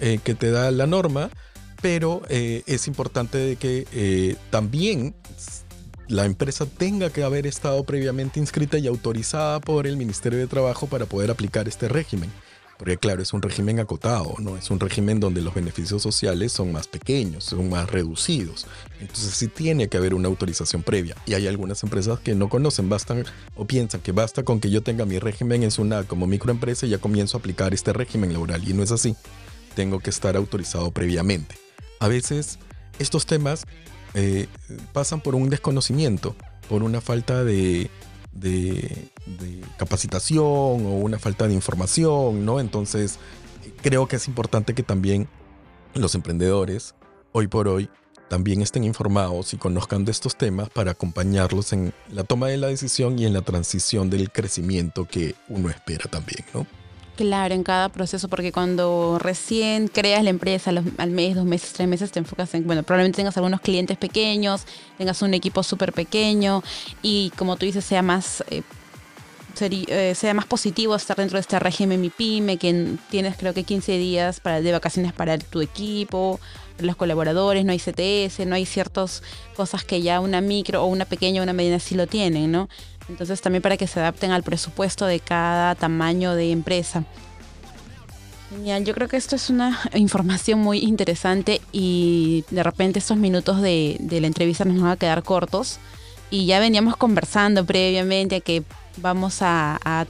eh, 0.00 0.20
que 0.24 0.34
te 0.34 0.50
da 0.50 0.70
la 0.70 0.86
norma, 0.86 1.30
pero 1.82 2.22
eh, 2.28 2.62
es 2.66 2.86
importante 2.86 3.36
de 3.36 3.56
que 3.56 4.36
también 4.50 5.14
la 6.08 6.24
empresa 6.24 6.66
tenga 6.66 7.10
que 7.10 7.24
haber 7.24 7.46
estado 7.46 7.82
previamente 7.84 8.38
inscrita 8.38 8.78
y 8.78 8.86
autorizada 8.86 9.60
por 9.60 9.86
el 9.86 9.96
Ministerio 9.96 10.38
de 10.38 10.46
Trabajo 10.46 10.86
para 10.86 11.06
poder 11.06 11.30
aplicar 11.30 11.68
este 11.68 11.88
régimen. 11.88 12.30
Porque 12.78 12.98
claro, 12.98 13.22
es 13.22 13.32
un 13.32 13.40
régimen 13.40 13.80
acotado, 13.80 14.34
¿no? 14.38 14.56
Es 14.56 14.70
un 14.70 14.78
régimen 14.78 15.18
donde 15.18 15.40
los 15.40 15.54
beneficios 15.54 16.02
sociales 16.02 16.52
son 16.52 16.72
más 16.72 16.86
pequeños, 16.86 17.44
son 17.44 17.70
más 17.70 17.90
reducidos. 17.90 18.66
Entonces 19.00 19.32
sí 19.32 19.48
tiene 19.48 19.88
que 19.88 19.96
haber 19.96 20.12
una 20.12 20.28
autorización 20.28 20.82
previa. 20.82 21.16
Y 21.24 21.32
hay 21.32 21.46
algunas 21.46 21.82
empresas 21.82 22.20
que 22.20 22.34
no 22.34 22.50
conocen, 22.50 22.90
bastan 22.90 23.24
o 23.56 23.64
piensan 23.64 24.02
que 24.02 24.12
basta 24.12 24.42
con 24.42 24.60
que 24.60 24.70
yo 24.70 24.82
tenga 24.82 25.06
mi 25.06 25.18
régimen 25.18 25.62
en 25.62 25.70
SUNAT 25.70 26.06
como 26.06 26.26
microempresa 26.26 26.84
y 26.84 26.90
ya 26.90 26.98
comienzo 26.98 27.38
a 27.38 27.40
aplicar 27.40 27.72
este 27.72 27.94
régimen 27.94 28.34
laboral. 28.34 28.68
Y 28.68 28.74
no 28.74 28.82
es 28.82 28.92
así. 28.92 29.16
Tengo 29.74 30.00
que 30.00 30.10
estar 30.10 30.36
autorizado 30.36 30.90
previamente. 30.90 31.56
A 31.98 32.08
veces 32.08 32.58
estos 32.98 33.24
temas 33.24 33.64
eh, 34.14 34.46
pasan 34.92 35.20
por 35.20 35.34
un 35.34 35.50
desconocimiento, 35.50 36.34
por 36.68 36.82
una 36.82 37.00
falta 37.00 37.44
de, 37.44 37.90
de, 38.32 39.10
capacitación 39.76 40.44
o 40.44 40.98
una 40.98 41.18
falta 41.18 41.46
de 41.48 41.54
información, 41.54 42.44
¿no? 42.44 42.60
Entonces, 42.60 43.18
creo 43.82 44.08
que 44.08 44.16
es 44.16 44.28
importante 44.28 44.74
que 44.74 44.82
también 44.82 45.28
los 45.94 46.14
emprendedores, 46.14 46.94
hoy 47.32 47.48
por 47.48 47.68
hoy, 47.68 47.88
también 48.28 48.60
estén 48.60 48.84
informados 48.84 49.54
y 49.54 49.56
conozcan 49.56 50.04
de 50.04 50.10
estos 50.10 50.36
temas 50.36 50.68
para 50.68 50.92
acompañarlos 50.92 51.72
en 51.72 51.92
la 52.10 52.24
toma 52.24 52.48
de 52.48 52.56
la 52.56 52.66
decisión 52.66 53.18
y 53.18 53.24
en 53.24 53.32
la 53.32 53.42
transición 53.42 54.10
del 54.10 54.30
crecimiento 54.32 55.06
que 55.06 55.36
uno 55.48 55.70
espera 55.70 56.10
también, 56.10 56.44
¿no? 56.52 56.66
Claro, 57.16 57.54
en 57.54 57.62
cada 57.62 57.88
proceso, 57.88 58.28
porque 58.28 58.52
cuando 58.52 59.18
recién 59.18 59.88
creas 59.88 60.22
la 60.22 60.28
empresa, 60.28 60.70
al 60.98 61.10
mes, 61.10 61.34
dos 61.34 61.46
meses, 61.46 61.72
tres 61.72 61.88
meses, 61.88 62.12
te 62.12 62.18
enfocas 62.18 62.52
en, 62.52 62.66
bueno, 62.66 62.82
probablemente 62.82 63.16
tengas 63.16 63.34
algunos 63.38 63.62
clientes 63.62 63.96
pequeños, 63.96 64.66
tengas 64.98 65.22
un 65.22 65.32
equipo 65.32 65.62
súper 65.62 65.94
pequeño 65.94 66.62
y 67.00 67.32
como 67.38 67.56
tú 67.56 67.64
dices, 67.64 67.86
sea 67.86 68.02
más, 68.02 68.44
eh, 68.50 68.62
eh, 69.60 70.14
sea 70.14 70.34
más 70.34 70.44
positivo 70.44 70.94
estar 70.94 71.16
dentro 71.16 71.36
de 71.36 71.40
este 71.40 71.58
régimen 71.58 72.02
mi 72.02 72.10
pyme, 72.10 72.58
que 72.58 72.96
tienes 73.08 73.38
creo 73.38 73.54
que 73.54 73.64
15 73.64 73.96
días 73.96 74.40
para, 74.40 74.60
de 74.60 74.72
vacaciones 74.72 75.14
para 75.14 75.38
tu 75.38 75.62
equipo, 75.62 76.38
los 76.80 76.96
colaboradores, 76.96 77.64
no 77.64 77.72
hay 77.72 77.78
CTS, 77.78 78.44
no 78.44 78.56
hay 78.56 78.66
ciertas 78.66 79.22
cosas 79.56 79.84
que 79.84 80.02
ya 80.02 80.20
una 80.20 80.42
micro 80.42 80.82
o 80.82 80.86
una 80.86 81.06
pequeña 81.06 81.40
o 81.40 81.44
una 81.44 81.54
mediana 81.54 81.80
sí 81.80 81.94
lo 81.94 82.06
tienen, 82.06 82.52
¿no? 82.52 82.68
Entonces 83.08 83.40
también 83.40 83.62
para 83.62 83.76
que 83.76 83.86
se 83.86 84.00
adapten 84.00 84.32
al 84.32 84.42
presupuesto 84.42 85.06
de 85.06 85.20
cada 85.20 85.74
tamaño 85.74 86.34
de 86.34 86.50
empresa. 86.50 87.04
Genial, 88.50 88.84
yo 88.84 88.94
creo 88.94 89.08
que 89.08 89.16
esto 89.16 89.36
es 89.36 89.50
una 89.50 89.78
información 89.94 90.60
muy 90.60 90.78
interesante 90.78 91.60
y 91.72 92.44
de 92.50 92.62
repente 92.62 92.98
estos 92.98 93.16
minutos 93.16 93.60
de, 93.60 93.98
la 94.00 94.26
entrevista 94.26 94.64
nos 94.64 94.80
van 94.80 94.92
a 94.92 94.96
quedar 94.96 95.22
cortos 95.22 95.78
y 96.30 96.46
ya 96.46 96.60
veníamos 96.60 96.96
conversando 96.96 97.64
previamente 97.64 98.40
que 98.40 98.62
vamos 98.98 99.38
a, 99.40 100.06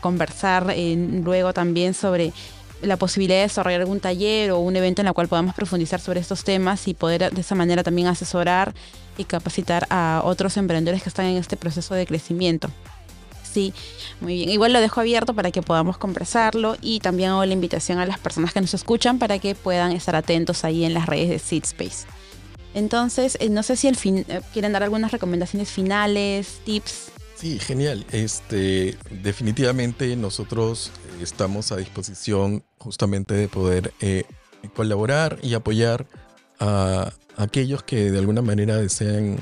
conversar 0.00 0.74
luego 1.22 1.52
también 1.52 1.92
sobre 1.92 2.32
la 2.80 2.96
posibilidad 2.96 3.36
de 3.36 3.42
desarrollar 3.42 3.82
algún 3.82 4.00
taller 4.00 4.50
o 4.52 4.58
un 4.58 4.76
evento 4.76 5.02
en 5.02 5.08
el 5.08 5.12
cual 5.12 5.28
podamos 5.28 5.54
profundizar 5.54 6.00
sobre 6.00 6.20
estos 6.20 6.42
temas 6.42 6.88
y 6.88 6.94
poder 6.94 7.30
de 7.30 7.40
esa 7.42 7.54
manera 7.54 7.82
también 7.82 8.08
asesorar 8.08 8.74
y 9.16 9.24
capacitar 9.24 9.86
a 9.90 10.22
otros 10.24 10.56
emprendedores 10.56 11.02
que 11.02 11.08
están 11.08 11.26
en 11.26 11.36
este 11.36 11.56
proceso 11.56 11.94
de 11.94 12.06
crecimiento. 12.06 12.70
Sí, 13.54 13.72
muy 14.20 14.34
bien. 14.34 14.50
Igual 14.50 14.72
lo 14.72 14.80
dejo 14.80 15.00
abierto 15.00 15.32
para 15.32 15.52
que 15.52 15.62
podamos 15.62 15.96
conversarlo 15.96 16.76
y 16.80 16.98
también 16.98 17.30
hago 17.30 17.44
la 17.44 17.52
invitación 17.52 17.98
a 17.98 18.06
las 18.06 18.18
personas 18.18 18.52
que 18.52 18.60
nos 18.60 18.74
escuchan 18.74 19.20
para 19.20 19.38
que 19.38 19.54
puedan 19.54 19.92
estar 19.92 20.16
atentos 20.16 20.64
ahí 20.64 20.84
en 20.84 20.92
las 20.92 21.06
redes 21.06 21.28
de 21.28 21.38
SeedSpace. 21.38 22.06
Entonces, 22.74 23.38
eh, 23.40 23.48
no 23.50 23.62
sé 23.62 23.76
si 23.76 23.86
al 23.86 23.94
fin 23.94 24.26
eh, 24.28 24.40
quieren 24.52 24.72
dar 24.72 24.82
algunas 24.82 25.12
recomendaciones 25.12 25.70
finales, 25.70 26.60
tips. 26.64 27.12
Sí, 27.36 27.60
genial. 27.60 28.04
Este, 28.10 28.96
definitivamente 29.22 30.16
nosotros 30.16 30.90
estamos 31.20 31.70
a 31.70 31.76
disposición 31.76 32.64
justamente 32.78 33.34
de 33.34 33.46
poder 33.46 33.92
eh, 34.00 34.24
colaborar 34.74 35.38
y 35.42 35.54
apoyar 35.54 36.06
a 36.60 37.12
aquellos 37.36 37.82
que 37.82 38.10
de 38.10 38.18
alguna 38.18 38.42
manera 38.42 38.76
desean 38.76 39.38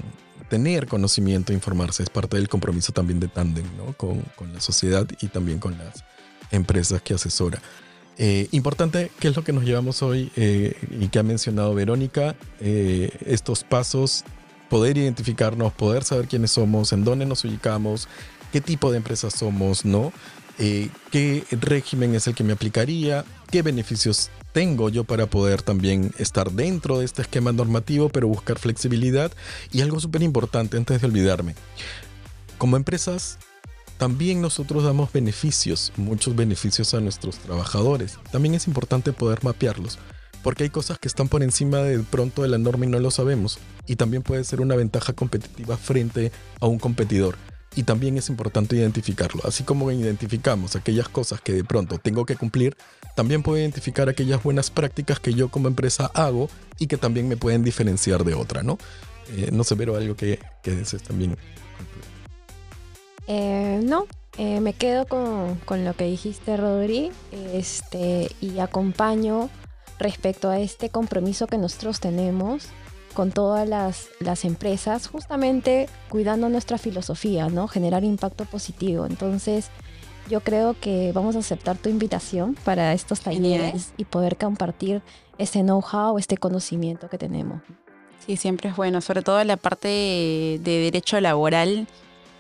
tener 0.49 0.87
conocimiento, 0.87 1.53
informarse. 1.53 2.03
Es 2.03 2.11
parte 2.11 2.37
del 2.37 2.49
compromiso 2.49 2.93
también 2.93 3.21
de 3.21 3.29
Tandem 3.29 3.65
¿no? 3.77 3.95
con, 3.95 4.23
la 4.53 4.61
sociedad 4.61 5.07
y 5.21 5.29
también 5.29 5.59
con 5.59 5.79
las 5.79 6.05
empresas 6.51 7.01
que 7.03 7.15
asesora. 7.15 7.61
Eh, 8.19 8.49
importante, 8.53 9.11
¿qué 9.19 9.29
es 9.29 9.37
lo 9.37 9.45
que 9.45 9.55
nos 9.55 9.65
llevamos 9.65 10.03
hoy 10.03 10.31
eh, 10.37 10.77
y 11.01 11.09
que 11.09 11.19
ha 11.19 11.23
mencionado 11.23 11.75
Verónica? 11.75 12.37
estos 12.61 13.65
pasos, 13.65 14.25
poder 14.69 14.99
identificarnos, 14.99 15.73
poder 15.73 16.05
saber 16.05 16.29
quiénes 16.29 16.53
somos, 16.53 16.93
en 16.93 17.05
dónde 17.05 17.25
nos 17.25 17.45
ubicamos, 17.45 18.09
qué 18.53 18.61
tipo 18.61 18.91
de 18.91 18.99
empresas 18.99 19.35
somos, 19.35 19.85
¿no? 19.85 20.13
Eh, 20.59 20.91
qué 21.11 21.45
régimen 21.51 22.15
es 22.15 22.27
el 22.27 22.35
que 22.35 22.45
me 22.45 22.53
aplicaría, 22.53 23.25
qué 23.53 23.61
beneficios 23.61 24.31
tengo 24.53 24.89
yo 24.89 25.05
para 25.05 25.27
poder 25.27 25.61
también 25.61 26.13
estar 26.19 26.51
dentro 26.53 26.99
de 26.99 27.05
este 27.05 27.21
esquema 27.21 27.53
normativo, 27.53 28.09
pero 28.09 28.27
buscar 28.27 28.59
flexibilidad. 28.59 29.31
Y 29.71 29.83
algo 29.83 30.01
súper 30.01 30.23
importante 30.23 30.79
antes 30.79 31.03
de 31.03 31.07
olvidarme, 31.07 31.55
como 32.57 32.79
empresas, 32.79 33.39
también 33.99 34.41
nosotros 34.41 34.85
damos 34.85 35.13
beneficios, 35.13 35.93
muchos 35.99 36.35
beneficios 36.35 36.95
a 36.95 37.01
nuestros 37.01 37.37
trabajadores. 37.41 38.19
También 38.31 38.55
es 38.55 38.67
importante 38.67 39.13
poder 39.13 39.45
mapearlos, 39.45 39.99
porque 40.43 40.65
hay 40.65 40.71
cosas 40.71 40.99
que 40.99 41.09
están 41.09 41.29
por 41.29 41.43
encima 41.43 41.79
de 41.79 41.99
pronto 41.99 42.41
de 42.41 42.49
la 42.49 42.59
norma 42.59 42.87
y 42.87 42.89
no 42.89 43.01
lo 43.01 43.11
sabemos. 43.11 43.59
Y 43.87 43.97
también 43.97 44.23
puede 44.23 44.45
ser 44.45 44.63
una 44.63 44.77
ventaja 44.77 45.13
competitiva 45.13 45.77
frente 45.77 46.33
a 46.59 46.67
un 46.67 46.79
competidor 46.79 47.37
y 47.75 47.85
también 47.85 48.17
es 48.19 48.29
importante 48.29 48.77
identificarlo. 48.77 49.43
Así 49.45 49.65
como 49.65 49.91
identificamos 49.91 50.77
aquellas 50.77 51.09
cosas 51.09 51.41
que 51.41 51.53
de 51.53 51.65
pronto 51.65 51.99
tengo 51.99 52.27
que 52.27 52.37
cumplir, 52.37 52.77
también 53.15 53.43
puedo 53.43 53.59
identificar 53.59 54.09
aquellas 54.09 54.43
buenas 54.43 54.71
prácticas 54.71 55.21
que 55.21 55.35
yo 55.35 55.49
como 55.51 55.69
empresa 55.69 56.11
hago 56.15 56.49
y 56.79 56.87
que 56.87 56.97
también 56.97 57.29
me 57.29 57.37
pueden 57.37 57.63
diferenciar 57.65 58.25
de 58.25 58.35
otra, 58.35 58.63
¿no? 58.63 58.79
Eh, 59.37 59.51
no 59.53 59.65
sé, 59.65 59.77
pero 59.77 59.97
algo 59.97 60.17
que, 60.17 60.39
que 60.63 60.85
también. 61.07 61.37
Eh, 63.27 63.81
no, 63.85 64.07
eh, 64.39 64.61
me 64.61 64.73
quedo 64.73 65.07
con, 65.07 65.57
con, 65.65 65.85
lo 65.85 65.95
que 65.95 66.05
dijiste, 66.05 66.57
Rodri, 66.57 67.13
este, 67.53 68.29
y 68.41 68.59
acompaño 68.59 69.49
respecto 69.99 70.51
a 70.51 70.59
este 70.59 70.89
compromiso 70.89 71.47
que 71.47 71.59
nosotros 71.59 72.01
tenemos 72.01 72.65
con 73.13 73.31
todas 73.31 73.69
las, 73.69 74.09
las 74.21 74.45
empresas, 74.45 75.07
justamente 75.07 75.89
cuidando 76.09 76.49
nuestra 76.49 76.79
filosofía, 76.79 77.49
¿no? 77.49 77.69
Generar 77.69 78.05
impacto 78.05 78.45
positivo. 78.45 79.07
Entonces, 79.07 79.71
yo 80.29 80.41
creo 80.41 80.75
que 80.79 81.13
vamos 81.13 81.37
a 81.37 81.41
aceptar 81.41 81.77
tu 81.77 81.89
invitación 81.89 82.57
para 82.65 82.93
estos 82.93 83.21
talleres 83.21 83.93
y 83.97 84.05
poder 84.05 84.37
compartir 84.37 85.03
este 85.39 85.61
know-how, 85.61 86.19
este 86.19 86.37
conocimiento 86.37 87.09
que 87.09 87.19
tenemos. 87.19 87.61
Sí, 88.25 88.37
siempre 88.37 88.71
es 88.71 88.77
bueno, 88.77 89.01
sobre 89.01 89.23
todo 89.23 89.43
la 89.43 89.57
parte 89.57 89.89
de 89.89 90.61
derecho 90.61 91.21
laboral. 91.21 91.89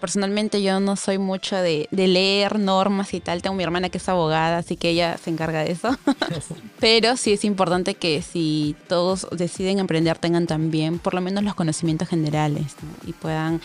Personalmente 0.03 0.61
yo 0.61 0.81
no 0.81 0.97
soy 0.97 1.19
mucho 1.19 1.55
de, 1.55 1.87
leer 1.93 2.59
normas 2.59 3.15
y 3.15 3.21
tal. 3.21 3.41
Tengo 3.41 3.55
mi 3.55 3.63
hermana 3.63 3.89
que 3.89 3.99
es 3.99 4.09
abogada, 4.09 4.59
así 4.59 4.77
que 4.77 4.89
ella 4.89 5.17
se 5.17 5.31
encarga 5.31 5.61
de 5.63 5.71
eso. 5.71 5.97
Pero 6.81 7.17
sí 7.17 7.35
es 7.35 7.45
importante 7.45 7.95
que 7.95 8.21
si 8.21 8.75
todos 8.89 9.29
deciden 9.31 9.79
emprender 9.79 10.19
tengan 10.19 10.49
también 10.49 10.99
por 10.99 11.15
lo 11.15 11.21
menos 11.21 11.45
los 11.45 11.55
conocimientos 11.55 12.09
generales 12.09 12.75
y 13.07 13.13
puedan 13.13 13.61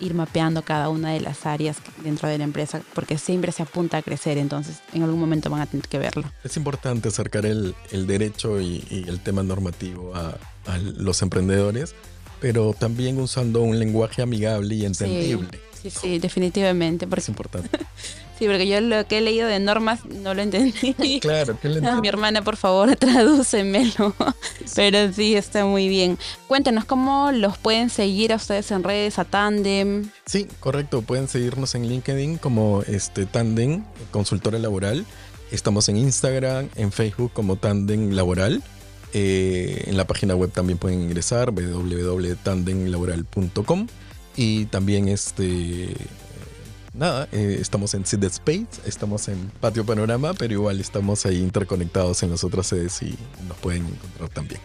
ir 0.00 0.14
mapeando 0.14 0.62
cada 0.62 0.88
una 0.88 1.10
de 1.10 1.20
las 1.20 1.46
áreas 1.46 1.78
dentro 2.04 2.28
de 2.28 2.38
la 2.38 2.44
empresa, 2.44 2.80
porque 2.94 3.18
siempre 3.18 3.50
se 3.50 3.64
apunta 3.64 3.96
a 3.96 4.02
crecer, 4.02 4.38
entonces 4.38 4.78
en 4.92 5.02
algún 5.02 5.18
momento 5.18 5.50
van 5.50 5.62
a 5.62 5.66
tener 5.66 5.88
que 5.88 5.98
verlo. 5.98 6.30
Es 6.44 6.56
importante 6.56 7.08
acercar 7.08 7.44
el, 7.44 7.74
el 7.90 8.06
derecho 8.06 8.60
y, 8.60 9.04
el 9.08 9.18
tema 9.18 9.42
normativo 9.42 10.14
a, 10.14 10.38
a, 10.66 10.78
los 10.78 11.22
emprendedores, 11.22 11.96
pero 12.40 12.74
también 12.78 13.18
usando 13.18 13.62
un 13.62 13.78
lenguaje 13.78 14.22
amigable 14.22 14.74
y 14.74 14.84
entendible. 14.84 15.58
Sí, 15.82 15.90
sí, 15.90 16.18
definitivamente. 16.18 17.06
Porque... 17.06 17.20
Es 17.20 17.28
importante. 17.28 17.70
Sí, 18.38 18.44
porque 18.44 18.68
yo 18.68 18.78
lo 18.82 19.06
que 19.06 19.18
he 19.18 19.20
leído 19.22 19.48
de 19.48 19.58
normas 19.58 20.04
no 20.04 20.34
lo 20.34 20.42
entendí. 20.42 21.20
Claro, 21.20 21.58
¿qué 21.60 21.70
le 21.70 21.78
entendí? 21.78 22.02
Mi 22.02 22.08
hermana, 22.08 22.42
por 22.44 22.56
favor, 22.56 22.94
tradúcemelo. 22.98 24.14
Pero 24.74 25.10
sí, 25.12 25.34
está 25.34 25.64
muy 25.64 25.88
bien. 25.88 26.18
Cuéntenos 26.46 26.84
cómo 26.84 27.32
los 27.32 27.56
pueden 27.56 27.88
seguir 27.88 28.34
a 28.34 28.36
ustedes 28.36 28.70
en 28.70 28.84
redes, 28.84 29.18
a 29.18 29.24
Tandem. 29.24 30.10
Sí, 30.26 30.46
correcto. 30.60 31.00
Pueden 31.00 31.28
seguirnos 31.28 31.74
en 31.74 31.88
LinkedIn 31.88 32.36
como 32.36 32.82
este 32.82 33.24
Tandem, 33.24 33.84
consultora 34.10 34.58
laboral. 34.58 35.06
Estamos 35.50 35.88
en 35.88 35.96
Instagram, 35.96 36.68
en 36.74 36.92
Facebook 36.92 37.32
como 37.32 37.56
Tandem 37.56 38.10
Laboral. 38.10 38.62
Eh, 39.18 39.84
en 39.86 39.96
la 39.96 40.06
página 40.06 40.34
web 40.34 40.52
también 40.52 40.78
pueden 40.78 41.00
ingresar 41.00 41.50
www.tandemlaboral.com 41.50 43.86
y 44.36 44.66
también 44.66 45.08
este 45.08 45.96
nada, 46.92 47.26
eh, 47.32 47.56
estamos 47.58 47.94
en 47.94 48.04
Sid 48.04 48.22
Space, 48.24 48.66
estamos 48.84 49.28
en 49.28 49.50
Patio 49.58 49.86
Panorama, 49.86 50.34
pero 50.34 50.52
igual 50.52 50.80
estamos 50.80 51.24
ahí 51.24 51.38
interconectados 51.38 52.22
en 52.24 52.30
las 52.30 52.44
otras 52.44 52.66
sedes 52.66 53.00
y 53.00 53.16
nos 53.48 53.56
pueden 53.56 53.86
encontrar 53.86 54.28
también. 54.28 54.60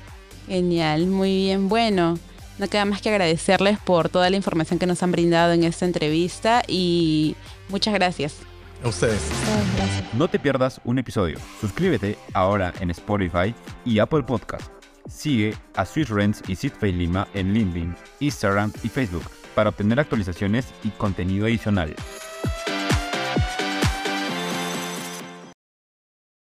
Genial, 0.47 1.07
muy 1.07 1.33
bien. 1.33 1.69
Bueno, 1.69 2.19
no 2.59 2.67
queda 2.67 2.83
más 2.83 3.01
que 3.01 3.07
agradecerles 3.07 3.79
por 3.79 4.09
toda 4.09 4.29
la 4.29 4.35
información 4.35 4.79
que 4.79 4.85
nos 4.85 5.01
han 5.01 5.13
brindado 5.13 5.53
en 5.53 5.63
esta 5.63 5.85
entrevista 5.85 6.61
y 6.67 7.37
muchas 7.69 7.93
gracias. 7.93 8.35
A 8.83 8.87
ustedes. 8.87 9.21
No 10.13 10.27
te 10.27 10.39
pierdas 10.39 10.81
un 10.83 10.97
episodio. 10.97 11.37
Suscríbete 11.59 12.17
ahora 12.33 12.73
en 12.79 12.89
Spotify 12.89 13.53
y 13.85 13.99
Apple 13.99 14.23
Podcast. 14.23 14.71
Sigue 15.07 15.55
a 15.75 15.85
Swiss 15.85 16.09
Rents 16.09 16.41
y 16.47 16.55
Sid 16.55 16.73
Lima 16.81 17.27
en 17.33 17.53
LinkedIn, 17.53 17.95
Instagram 18.19 18.71
y 18.83 18.89
Facebook 18.89 19.23
para 19.55 19.69
obtener 19.69 19.99
actualizaciones 19.99 20.67
y 20.83 20.89
contenido 20.89 21.45
adicional. 21.45 21.95